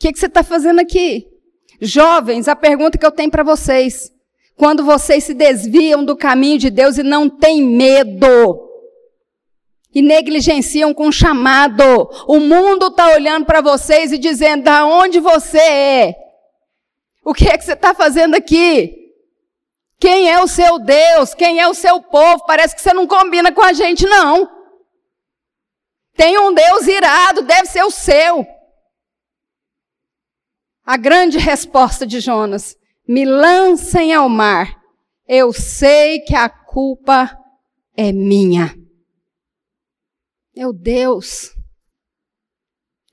que, 0.00 0.12
que 0.12 0.18
você 0.18 0.26
está 0.26 0.42
fazendo 0.42 0.80
aqui? 0.80 1.26
Jovens, 1.80 2.48
a 2.48 2.56
pergunta 2.56 2.98
que 2.98 3.04
eu 3.04 3.10
tenho 3.10 3.30
para 3.30 3.42
vocês. 3.42 4.10
Quando 4.56 4.84
vocês 4.84 5.24
se 5.24 5.34
desviam 5.34 6.04
do 6.04 6.16
caminho 6.16 6.58
de 6.58 6.70
Deus 6.70 6.98
e 6.98 7.02
não 7.02 7.28
têm 7.28 7.62
medo, 7.62 8.68
e 9.94 10.00
negligenciam 10.00 10.94
com 10.94 11.12
chamado, 11.12 11.82
o 12.26 12.38
mundo 12.40 12.86
está 12.86 13.12
olhando 13.12 13.44
para 13.44 13.60
vocês 13.60 14.12
e 14.12 14.18
dizendo: 14.18 14.64
da 14.64 14.86
onde 14.86 15.20
você 15.20 15.58
é? 15.58 16.14
O 17.24 17.34
que 17.34 17.48
é 17.48 17.56
que 17.56 17.64
você 17.64 17.74
está 17.74 17.94
fazendo 17.94 18.34
aqui? 18.34 18.98
Quem 20.00 20.30
é 20.30 20.42
o 20.42 20.48
seu 20.48 20.78
Deus? 20.78 21.34
Quem 21.34 21.60
é 21.60 21.68
o 21.68 21.74
seu 21.74 22.02
povo? 22.02 22.44
Parece 22.46 22.74
que 22.74 22.82
você 22.82 22.92
não 22.92 23.06
combina 23.06 23.52
com 23.52 23.62
a 23.62 23.72
gente, 23.72 24.04
não. 24.06 24.61
Tem 26.14 26.38
um 26.38 26.52
Deus 26.52 26.86
irado, 26.86 27.42
deve 27.42 27.66
ser 27.66 27.82
o 27.82 27.90
seu. 27.90 28.46
A 30.84 30.96
grande 30.96 31.38
resposta 31.38 32.06
de 32.06 32.20
Jonas: 32.20 32.76
me 33.08 33.24
lancem 33.24 34.12
ao 34.12 34.28
mar. 34.28 34.80
Eu 35.26 35.52
sei 35.52 36.20
que 36.20 36.34
a 36.34 36.48
culpa 36.48 37.36
é 37.96 38.12
minha. 38.12 38.74
Meu 40.54 40.72
Deus, 40.72 41.50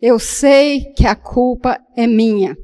eu 0.01 0.19
sei 0.19 0.91
que 0.93 1.05
a 1.05 1.15
culpa 1.15 1.79
é 1.95 2.07
minha. 2.07 2.57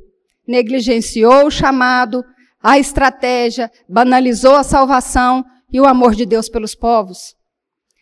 Negligenciou 0.47 1.47
o 1.47 1.51
chamado, 1.51 2.23
a 2.61 2.79
estratégia, 2.79 3.71
banalizou 3.87 4.55
a 4.55 4.63
salvação 4.63 5.43
e 5.71 5.79
o 5.79 5.85
amor 5.85 6.15
de 6.15 6.25
Deus 6.25 6.49
pelos 6.49 6.75
povos. 6.75 7.35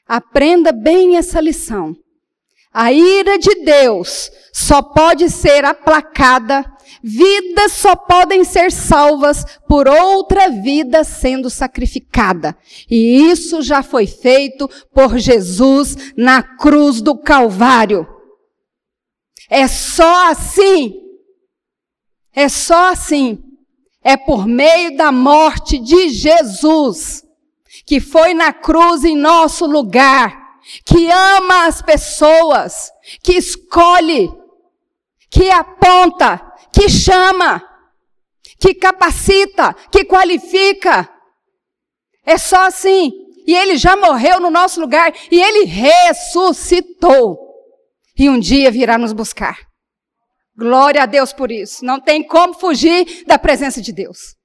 Aprenda 0.07 0.71
bem 0.71 1.17
essa 1.17 1.39
lição. 1.39 1.95
A 2.73 2.91
ira 2.91 3.37
de 3.37 3.63
Deus 3.63 4.31
só 4.51 4.81
pode 4.81 5.29
ser 5.29 5.63
aplacada, 5.63 6.65
vidas 7.03 7.73
só 7.73 7.95
podem 7.95 8.43
ser 8.43 8.71
salvas 8.71 9.45
por 9.67 9.87
outra 9.87 10.49
vida 10.49 11.03
sendo 11.03 11.51
sacrificada. 11.51 12.57
E 12.89 13.29
isso 13.29 13.61
já 13.61 13.83
foi 13.83 14.07
feito 14.07 14.67
por 14.91 15.19
Jesus 15.19 16.13
na 16.17 16.41
cruz 16.41 16.99
do 16.99 17.15
Calvário. 17.15 18.07
É 19.47 19.67
só 19.67 20.31
assim. 20.31 20.95
É 22.33 22.49
só 22.49 22.91
assim. 22.91 23.37
É 24.03 24.17
por 24.17 24.47
meio 24.47 24.97
da 24.97 25.11
morte 25.11 25.77
de 25.77 26.09
Jesus, 26.09 27.23
que 27.85 27.99
foi 27.99 28.33
na 28.33 28.51
cruz 28.51 29.03
em 29.03 29.15
nosso 29.15 29.67
lugar 29.67 30.42
que 30.85 31.09
ama 31.11 31.65
as 31.67 31.81
pessoas, 31.81 32.91
que 33.23 33.33
escolhe, 33.33 34.29
que 35.29 35.49
aponta, 35.49 36.41
que 36.73 36.89
chama, 36.89 37.63
que 38.59 38.73
capacita, 38.73 39.73
que 39.91 40.05
qualifica. 40.05 41.09
É 42.25 42.37
só 42.37 42.67
assim. 42.67 43.11
E 43.45 43.53
ele 43.53 43.75
já 43.77 43.95
morreu 43.97 44.39
no 44.39 44.49
nosso 44.49 44.79
lugar 44.79 45.13
e 45.29 45.41
ele 45.41 45.65
ressuscitou. 45.65 47.37
E 48.17 48.29
um 48.29 48.39
dia 48.39 48.71
virá 48.71 48.97
nos 48.97 49.11
buscar. 49.11 49.57
Glória 50.55 51.03
a 51.03 51.05
Deus 51.05 51.33
por 51.33 51.51
isso. 51.51 51.83
Não 51.83 51.99
tem 51.99 52.23
como 52.23 52.53
fugir 52.53 53.25
da 53.25 53.37
presença 53.37 53.81
de 53.81 53.91
Deus. 53.91 54.35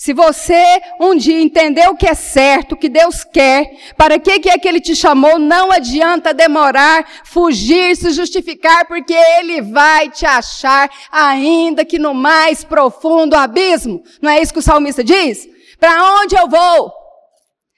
Se 0.00 0.14
você 0.14 0.80
um 0.98 1.14
dia 1.14 1.42
entendeu 1.42 1.90
o 1.90 1.94
que 1.94 2.06
é 2.06 2.14
certo, 2.14 2.72
o 2.72 2.76
que 2.78 2.88
Deus 2.88 3.22
quer, 3.22 3.70
para 3.98 4.18
que, 4.18 4.40
que 4.40 4.48
é 4.48 4.56
que 4.56 4.66
Ele 4.66 4.80
te 4.80 4.96
chamou, 4.96 5.38
não 5.38 5.70
adianta 5.70 6.32
demorar, 6.32 7.06
fugir, 7.22 7.94
se 7.94 8.10
justificar, 8.12 8.86
porque 8.86 9.12
Ele 9.12 9.60
vai 9.60 10.08
te 10.08 10.24
achar, 10.24 10.90
ainda 11.12 11.84
que 11.84 11.98
no 11.98 12.14
mais 12.14 12.64
profundo 12.64 13.36
abismo. 13.36 14.02
Não 14.22 14.30
é 14.30 14.40
isso 14.40 14.54
que 14.54 14.58
o 14.58 14.62
salmista 14.62 15.04
diz? 15.04 15.46
Para 15.78 16.14
onde 16.22 16.34
eu 16.34 16.48
vou? 16.48 16.90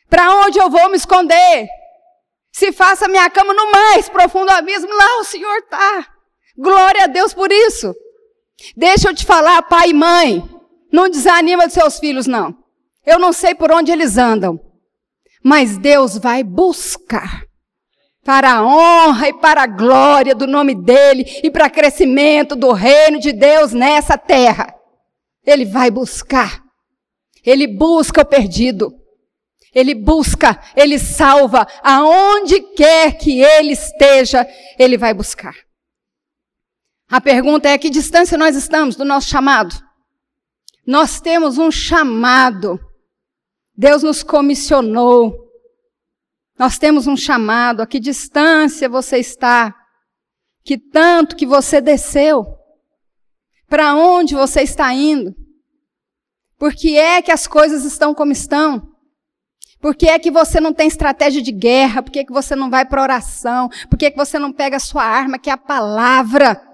Para 0.08 0.32
onde 0.44 0.60
eu 0.60 0.70
vou 0.70 0.90
me 0.90 0.96
esconder? 0.96 1.66
Se 2.52 2.70
faça 2.70 3.08
minha 3.08 3.28
cama 3.30 3.52
no 3.52 3.72
mais 3.72 4.08
profundo 4.08 4.50
abismo, 4.50 4.94
lá 4.94 5.18
o 5.18 5.24
Senhor 5.24 5.56
está. 5.56 6.06
Glória 6.56 7.02
a 7.02 7.08
Deus 7.08 7.34
por 7.34 7.50
isso. 7.50 7.92
Deixa 8.76 9.08
eu 9.08 9.14
te 9.14 9.26
falar, 9.26 9.60
pai 9.62 9.88
e 9.88 9.92
mãe. 9.92 10.61
Não 10.92 11.08
desanima 11.08 11.64
dos 11.64 11.74
seus 11.74 11.98
filhos, 11.98 12.26
não. 12.26 12.54
Eu 13.04 13.18
não 13.18 13.32
sei 13.32 13.54
por 13.54 13.72
onde 13.72 13.90
eles 13.90 14.18
andam. 14.18 14.60
Mas 15.42 15.78
Deus 15.78 16.18
vai 16.18 16.44
buscar 16.44 17.44
para 18.24 18.52
a 18.52 18.64
honra 18.64 19.28
e 19.28 19.32
para 19.32 19.62
a 19.62 19.66
glória 19.66 20.34
do 20.34 20.46
nome 20.46 20.74
dele 20.74 21.24
e 21.42 21.50
para 21.50 21.70
crescimento 21.70 22.54
do 22.54 22.72
reino 22.72 23.18
de 23.18 23.32
Deus 23.32 23.72
nessa 23.72 24.16
terra. 24.16 24.72
Ele 25.44 25.64
vai 25.64 25.90
buscar. 25.90 26.62
Ele 27.44 27.66
busca 27.66 28.20
o 28.20 28.24
perdido. 28.24 28.92
Ele 29.74 29.94
busca, 29.94 30.60
ele 30.76 30.98
salva. 30.98 31.66
Aonde 31.82 32.60
quer 32.60 33.16
que 33.18 33.40
ele 33.40 33.72
esteja, 33.72 34.46
ele 34.78 34.96
vai 34.96 35.14
buscar. 35.14 35.56
A 37.10 37.20
pergunta 37.20 37.68
é: 37.68 37.78
que 37.78 37.90
distância 37.90 38.38
nós 38.38 38.54
estamos 38.54 38.94
do 38.94 39.04
nosso 39.04 39.28
chamado? 39.28 39.74
Nós 40.86 41.20
temos 41.20 41.58
um 41.58 41.70
chamado. 41.70 42.78
Deus 43.76 44.02
nos 44.02 44.22
comissionou. 44.22 45.36
Nós 46.58 46.78
temos 46.78 47.06
um 47.06 47.16
chamado. 47.16 47.82
A 47.82 47.86
que 47.86 48.00
distância 48.00 48.88
você 48.88 49.18
está? 49.18 49.74
Que 50.64 50.78
tanto 50.78 51.36
que 51.36 51.46
você 51.46 51.80
desceu? 51.80 52.46
Para 53.68 53.94
onde 53.94 54.34
você 54.34 54.62
está 54.62 54.92
indo? 54.92 55.34
Por 56.58 56.74
que 56.74 56.96
é 56.96 57.22
que 57.22 57.32
as 57.32 57.46
coisas 57.46 57.84
estão 57.84 58.14
como 58.14 58.30
estão? 58.30 58.92
Por 59.80 59.96
que 59.96 60.06
é 60.06 60.16
que 60.16 60.30
você 60.30 60.60
não 60.60 60.72
tem 60.72 60.86
estratégia 60.86 61.42
de 61.42 61.50
guerra? 61.50 62.02
Por 62.02 62.12
que, 62.12 62.20
é 62.20 62.24
que 62.24 62.32
você 62.32 62.54
não 62.54 62.70
vai 62.70 62.84
para 62.84 63.02
oração? 63.02 63.68
Por 63.90 63.98
que, 63.98 64.06
é 64.06 64.10
que 64.12 64.16
você 64.16 64.38
não 64.38 64.52
pega 64.52 64.76
a 64.76 64.80
sua 64.80 65.02
arma, 65.02 65.40
que 65.40 65.50
é 65.50 65.52
a 65.52 65.56
palavra? 65.56 66.71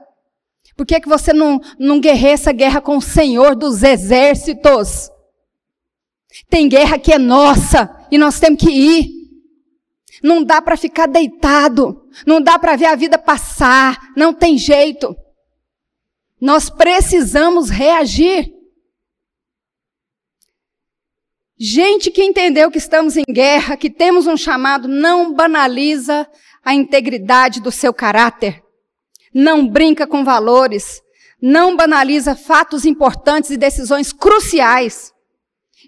Por 0.79 0.87
que, 0.87 1.01
que 1.01 1.09
você 1.09 1.33
não, 1.33 1.61
não 1.77 1.99
guerreia 1.99 2.35
essa 2.35 2.53
guerra 2.53 2.81
com 2.81 2.97
o 2.97 3.03
Senhor 3.03 3.57
dos 3.57 3.83
exércitos? 3.83 5.11
Tem 6.49 6.69
guerra 6.69 7.01
que 7.01 7.12
é 7.12 7.19
nossa 7.19 8.07
e 8.12 8.17
nós 8.17 8.38
temos 8.38 8.62
que 8.62 8.71
ir. 8.71 9.09
Não 10.23 10.45
dá 10.45 10.62
para 10.62 10.77
ficar 10.77 11.09
deitado. 11.09 12.09
Não 12.25 12.41
dá 12.41 12.61
para 12.61 12.77
ver 12.77 12.85
a 12.85 12.95
vida 12.95 13.19
passar. 13.19 14.12
Não 14.17 14.33
tem 14.33 14.57
jeito. 14.57 15.17
Nós 16.41 16.71
precisamos 16.71 17.71
reagir. 17.71 18.49
Gente 21.59 22.09
que 22.09 22.23
entendeu 22.23 22.71
que 22.71 22.79
estamos 22.79 23.17
em 23.17 23.25
guerra, 23.29 23.77
que 23.77 23.91
temos 23.91 24.29
um 24.29 24.37
chamado, 24.37 24.87
não 24.87 25.35
banaliza 25.35 26.25
a 26.64 26.73
integridade 26.73 27.61
do 27.61 27.73
seu 27.73 27.93
caráter 27.93 28.62
não 29.38 29.68
brinca 29.68 30.05
com 30.05 30.24
valores, 30.24 31.01
não 31.40 31.77
banaliza 31.77 32.35
fatos 32.35 32.85
importantes 32.85 33.51
e 33.51 33.57
decisões 33.57 34.12
cruciais. 34.12 35.12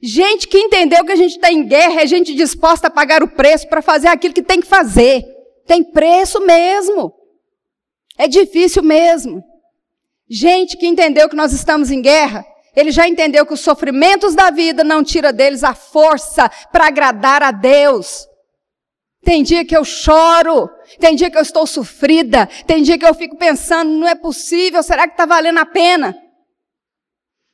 Gente 0.01 0.47
que 0.47 0.57
entendeu 0.57 1.05
que 1.05 1.11
a 1.11 1.17
gente 1.17 1.33
está 1.33 1.51
em 1.51 1.67
guerra 1.67 2.03
é 2.03 2.07
gente 2.07 2.33
disposta 2.33 2.87
a 2.87 2.91
pagar 2.91 3.25
o 3.25 3.29
preço 3.29 3.69
para 3.69 3.83
fazer 3.83 4.07
aquilo 4.07 4.33
que 4.33 4.43
tem 4.43 4.61
que 4.61 4.69
fazer. 4.69 5.25
Tem 5.67 5.83
preço 5.83 6.41
mesmo. 6.41 7.13
É 8.17 8.29
difícil 8.29 8.85
mesmo. 8.85 9.43
Gente 10.31 10.77
que 10.77 10.87
entendeu 10.87 11.29
que 11.29 11.35
nós 11.35 11.53
estamos 11.53 11.91
em 11.91 12.01
guerra, 12.01 12.47
ele 12.77 12.93
já 12.93 13.09
entendeu 13.09 13.45
que 13.45 13.55
os 13.55 13.61
sofrimentos 13.61 14.33
da 14.33 14.51
vida 14.51 14.85
não 14.85 15.03
tira 15.03 15.33
deles 15.33 15.65
a 15.65 15.75
força 15.75 16.49
para 16.71 16.87
agradar 16.87 17.43
a 17.43 17.51
Deus. 17.51 18.30
Tem 19.23 19.43
dia 19.43 19.65
que 19.65 19.77
eu 19.77 19.85
choro, 19.85 20.69
tem 20.99 21.15
dia 21.15 21.31
que 21.31 21.37
eu 21.37 21.43
estou 21.43 21.67
sofrida, 21.67 22.47
tem 22.67 22.83
dia 22.83 22.99
que 22.99 23.05
eu 23.05 23.15
fico 23.15 23.37
pensando, 23.37 23.91
não 23.91 24.09
é 24.09 24.15
possível, 24.15 24.83
será 24.83 25.07
que 25.07 25.13
está 25.13 25.27
valendo 25.27 25.59
a 25.59 25.67
pena? 25.67 26.17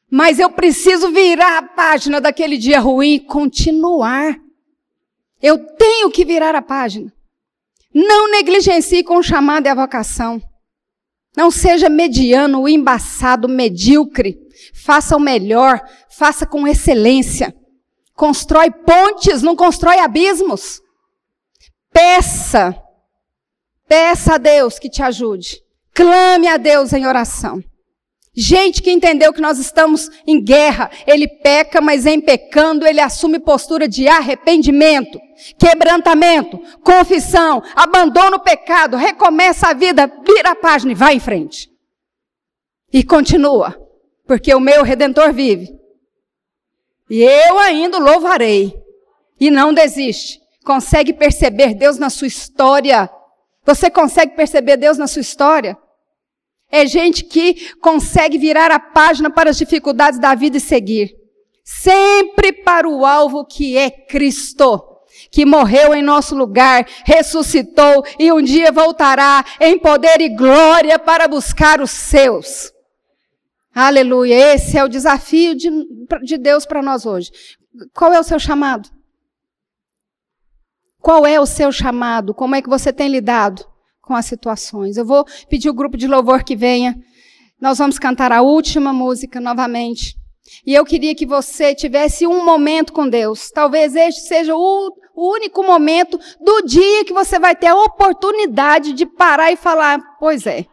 Mas 0.09 0.39
eu 0.39 0.51
preciso 0.51 1.11
virar 1.11 1.59
a 1.59 1.63
página 1.63 2.21
daquele 2.21 2.57
dia 2.57 2.79
ruim 2.79 3.15
e 3.15 3.21
continuar. 3.21 4.37
Eu 5.43 5.59
tenho 5.77 6.11
que 6.11 6.25
virar 6.25 6.55
a 6.55 6.63
página. 6.63 7.13
Não 7.93 8.31
negligencie 8.31 9.03
com 9.03 9.17
o 9.17 9.23
chamado 9.23 9.67
e 9.67 9.69
a 9.69 9.75
vocação. 9.75 10.41
Não 11.37 11.51
seja 11.51 11.89
mediano, 11.89 12.69
embaçado, 12.69 13.49
medíocre. 13.49 14.39
Faça 14.73 15.17
o 15.17 15.21
melhor, 15.21 15.83
faça 16.09 16.47
com 16.47 16.67
excelência. 16.67 17.55
Constrói 18.15 18.71
pontes, 18.71 19.43
não 19.43 19.57
constrói 19.57 19.99
abismos. 19.99 20.81
Peça. 21.97 22.77
Peça 23.89 24.35
a 24.35 24.39
Deus 24.39 24.79
que 24.79 24.91
te 24.91 25.03
ajude. 25.03 25.63
Clame 25.95 26.47
a 26.47 26.59
Deus 26.59 26.93
em 26.93 27.07
oração. 27.07 27.65
Gente 28.35 28.83
que 28.83 28.91
entendeu 28.91 29.33
que 29.33 29.41
nós 29.41 29.59
estamos 29.59 30.11
em 30.27 30.39
guerra, 30.45 30.91
ele 31.07 31.27
peca, 31.27 31.81
mas 31.81 32.05
em 32.05 32.21
pecando 32.21 32.87
ele 32.87 33.01
assume 33.01 33.39
postura 33.39 33.89
de 33.89 34.07
arrependimento, 34.09 35.19
quebrantamento, 35.59 36.59
confissão, 36.85 37.63
abandona 37.75 38.37
o 38.37 38.41
pecado, 38.41 38.99
recomeça 38.99 39.69
a 39.69 39.73
vida, 39.73 40.07
vira 40.07 40.51
a 40.51 40.55
página 40.55 40.93
e 40.93 40.95
vai 40.95 41.15
em 41.15 41.21
frente. 41.21 41.71
E 42.93 43.03
continua, 43.03 43.75
porque 44.27 44.55
o 44.55 44.61
meu 44.61 44.83
redentor 44.83 45.33
vive. 45.33 45.71
E 47.09 47.23
eu 47.23 47.59
ainda 47.59 47.97
louvarei. 47.97 48.75
E 49.41 49.51
não 49.51 49.73
desiste 49.73 50.46
consegue 50.67 51.13
perceber 51.13 51.75
Deus 51.75 51.97
na 51.97 52.11
sua 52.11 52.27
história? 52.27 53.09
Você 53.65 53.89
consegue 53.89 54.35
perceber 54.35 54.77
Deus 54.77 54.99
na 54.99 55.07
sua 55.07 55.23
história? 55.23 55.79
É 56.71 56.85
gente 56.85 57.23
que 57.23 57.73
consegue 57.77 58.37
virar 58.37 58.73
a 58.73 58.81
página 58.81 59.31
para 59.31 59.51
as 59.51 59.57
dificuldades 59.57 60.19
da 60.19 60.35
vida 60.35 60.57
e 60.57 60.61
seguir. 60.61 61.15
Sempre 61.65 62.53
para 62.53 62.89
o 62.89 63.07
alvo 63.07 63.45
que 63.45 63.79
é 63.79 63.89
Cristo, 63.89 64.85
que 65.31 65.47
morreu 65.47 65.95
em 65.95 66.03
nosso 66.03 66.35
lugar, 66.35 66.85
ressuscitou 67.05 68.05
e 68.19 68.33
um 68.33 68.43
dia 68.43 68.73
voltará 68.73 69.45
em 69.61 69.79
poder 69.79 70.21
e 70.21 70.29
glória 70.29 70.99
para 70.99 71.29
buscar 71.29 71.81
os 71.81 71.93
seus. 71.93 72.73
Aleluia. 73.73 74.55
Esse 74.55 74.77
é 74.77 74.85
o 74.85 74.89
desafio 74.89 75.55
de, 75.55 75.71
de 76.23 76.37
Deus 76.37 76.67
para 76.67 76.83
nós 76.83 77.07
hoje. 77.07 77.31
Qual 77.95 78.13
é 78.13 78.19
o 78.19 78.25
seu 78.25 78.39
chamado? 78.39 78.96
Qual 81.07 81.25
é 81.25 81.39
o 81.39 81.47
seu 81.47 81.71
chamado? 81.71 82.35
Como 82.35 82.57
é 82.57 82.61
que 82.61 82.69
você 82.69 82.93
tem 82.93 83.09
lidado 83.09 83.65
com 84.03 84.13
as 84.13 84.27
situações? 84.27 84.97
Eu 84.97 85.07
vou 85.07 85.25
pedir 85.49 85.71
o 85.71 85.73
grupo 85.73 85.97
de 85.97 86.09
louvor 86.09 86.43
que 86.43 86.57
venha. 86.57 86.97
Nós 87.61 87.79
vamos 87.79 87.97
cantar 87.97 88.33
a 88.33 88.43
última 88.43 88.93
música 88.93 89.41
novamente. 89.41 90.17
E 90.67 90.75
eu 90.75 90.85
queria 90.85 91.15
que 91.15 91.25
você 91.25 91.77
tivesse 91.77 92.27
um 92.27 92.45
momento 92.45 92.93
com 92.93 93.09
Deus. 93.09 93.53
Talvez 93.53 93.95
este 93.95 94.23
seja 94.23 94.57
o, 94.57 94.93
único 95.15 95.63
momento 95.63 96.19
do 96.41 96.63
dia 96.63 97.05
que 97.05 97.13
você 97.13 97.39
vai 97.39 97.55
ter 97.55 97.69
a 97.69 97.77
oportunidade 97.77 98.93
de 98.93 99.07
parar 99.07 99.53
e 99.53 99.57
falar: 99.57 100.01
Pois 100.19 100.45
é, 100.45 100.67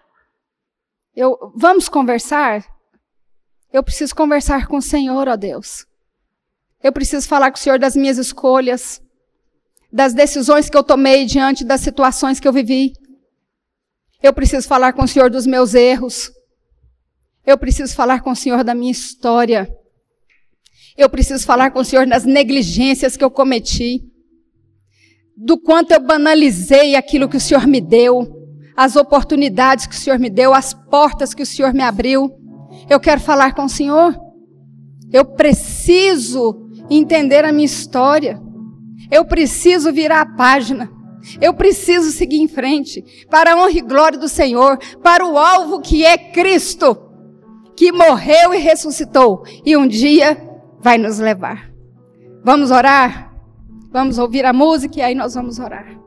eu, 1.15 1.37
vamos 1.55 1.87
conversar? 1.87 2.65
Eu 3.71 3.83
preciso 3.83 4.15
conversar 4.15 4.65
com 4.65 4.77
o 4.77 4.81
Senhor, 4.81 5.27
ó 5.27 5.35
Deus. 5.35 5.85
Eu 6.81 6.91
preciso 6.91 7.27
falar 7.27 7.51
com 7.51 7.57
o 7.57 7.61
Senhor 7.61 7.77
das 7.77 7.95
minhas 7.95 8.17
escolhas 8.17 9.02
das 9.93 10.11
decisões 10.11 10.71
que 10.71 10.75
eu 10.75 10.83
tomei 10.83 11.23
diante 11.23 11.63
das 11.63 11.81
situações 11.81 12.39
que 12.39 12.47
eu 12.47 12.51
vivi. 12.51 12.93
Eu 14.23 14.33
preciso 14.33 14.67
falar 14.67 14.93
com 14.93 15.03
o 15.03 15.07
Senhor 15.07 15.29
dos 15.29 15.45
meus 15.45 15.75
erros. 15.75 16.31
Eu 17.45 17.57
preciso 17.59 17.93
falar 17.93 18.21
com 18.21 18.31
o 18.31 18.35
Senhor 18.35 18.63
da 18.63 18.73
minha 18.73 18.91
história. 18.91 19.69
Eu 20.97 21.09
preciso 21.09 21.45
falar 21.45 21.69
com 21.69 21.79
o 21.79 21.85
Senhor 21.85 22.07
das 22.07 22.25
negligências 22.25 23.15
que 23.15 23.23
eu 23.23 23.29
cometi. 23.29 24.01
Do 25.37 25.59
quanto 25.59 25.91
eu 25.91 25.99
banalizei 25.99 26.95
aquilo 26.95 27.29
que 27.29 27.37
o 27.37 27.41
Senhor 27.41 27.67
me 27.67 27.79
deu. 27.79 28.41
As 28.75 28.95
oportunidades 28.95 29.85
que 29.85 29.93
o 29.93 29.99
Senhor 29.99 30.17
me 30.17 30.29
deu. 30.29 30.55
As 30.55 30.73
portas 30.73 31.35
que 31.35 31.43
o 31.43 31.45
Senhor 31.45 31.71
me 31.71 31.83
abriu. 31.83 32.31
Eu 32.89 32.99
quero 32.99 33.21
falar 33.21 33.53
com 33.53 33.65
o 33.65 33.69
Senhor. 33.69 34.17
Eu 35.11 35.23
preciso 35.23 36.71
entender 36.89 37.45
a 37.45 37.51
minha 37.51 37.65
história. 37.65 38.41
Eu 39.09 39.25
preciso 39.25 39.91
virar 39.91 40.21
a 40.21 40.25
página. 40.25 40.91
Eu 41.39 41.53
preciso 41.53 42.11
seguir 42.11 42.41
em 42.41 42.47
frente 42.47 43.25
para 43.29 43.53
a 43.53 43.57
honra 43.57 43.71
e 43.71 43.81
glória 43.81 44.17
do 44.17 44.27
Senhor, 44.27 44.77
para 45.01 45.25
o 45.25 45.37
alvo 45.37 45.79
que 45.79 46.03
é 46.03 46.17
Cristo, 46.17 46.97
que 47.77 47.91
morreu 47.91 48.53
e 48.53 48.57
ressuscitou 48.57 49.43
e 49.65 49.77
um 49.77 49.87
dia 49.87 50.37
vai 50.81 50.97
nos 50.97 51.19
levar. 51.19 51.71
Vamos 52.43 52.71
orar? 52.71 53.33
Vamos 53.89 54.17
ouvir 54.17 54.45
a 54.45 54.51
música 54.51 54.99
e 54.99 55.01
aí 55.01 55.15
nós 55.15 55.33
vamos 55.33 55.59
orar. 55.59 55.97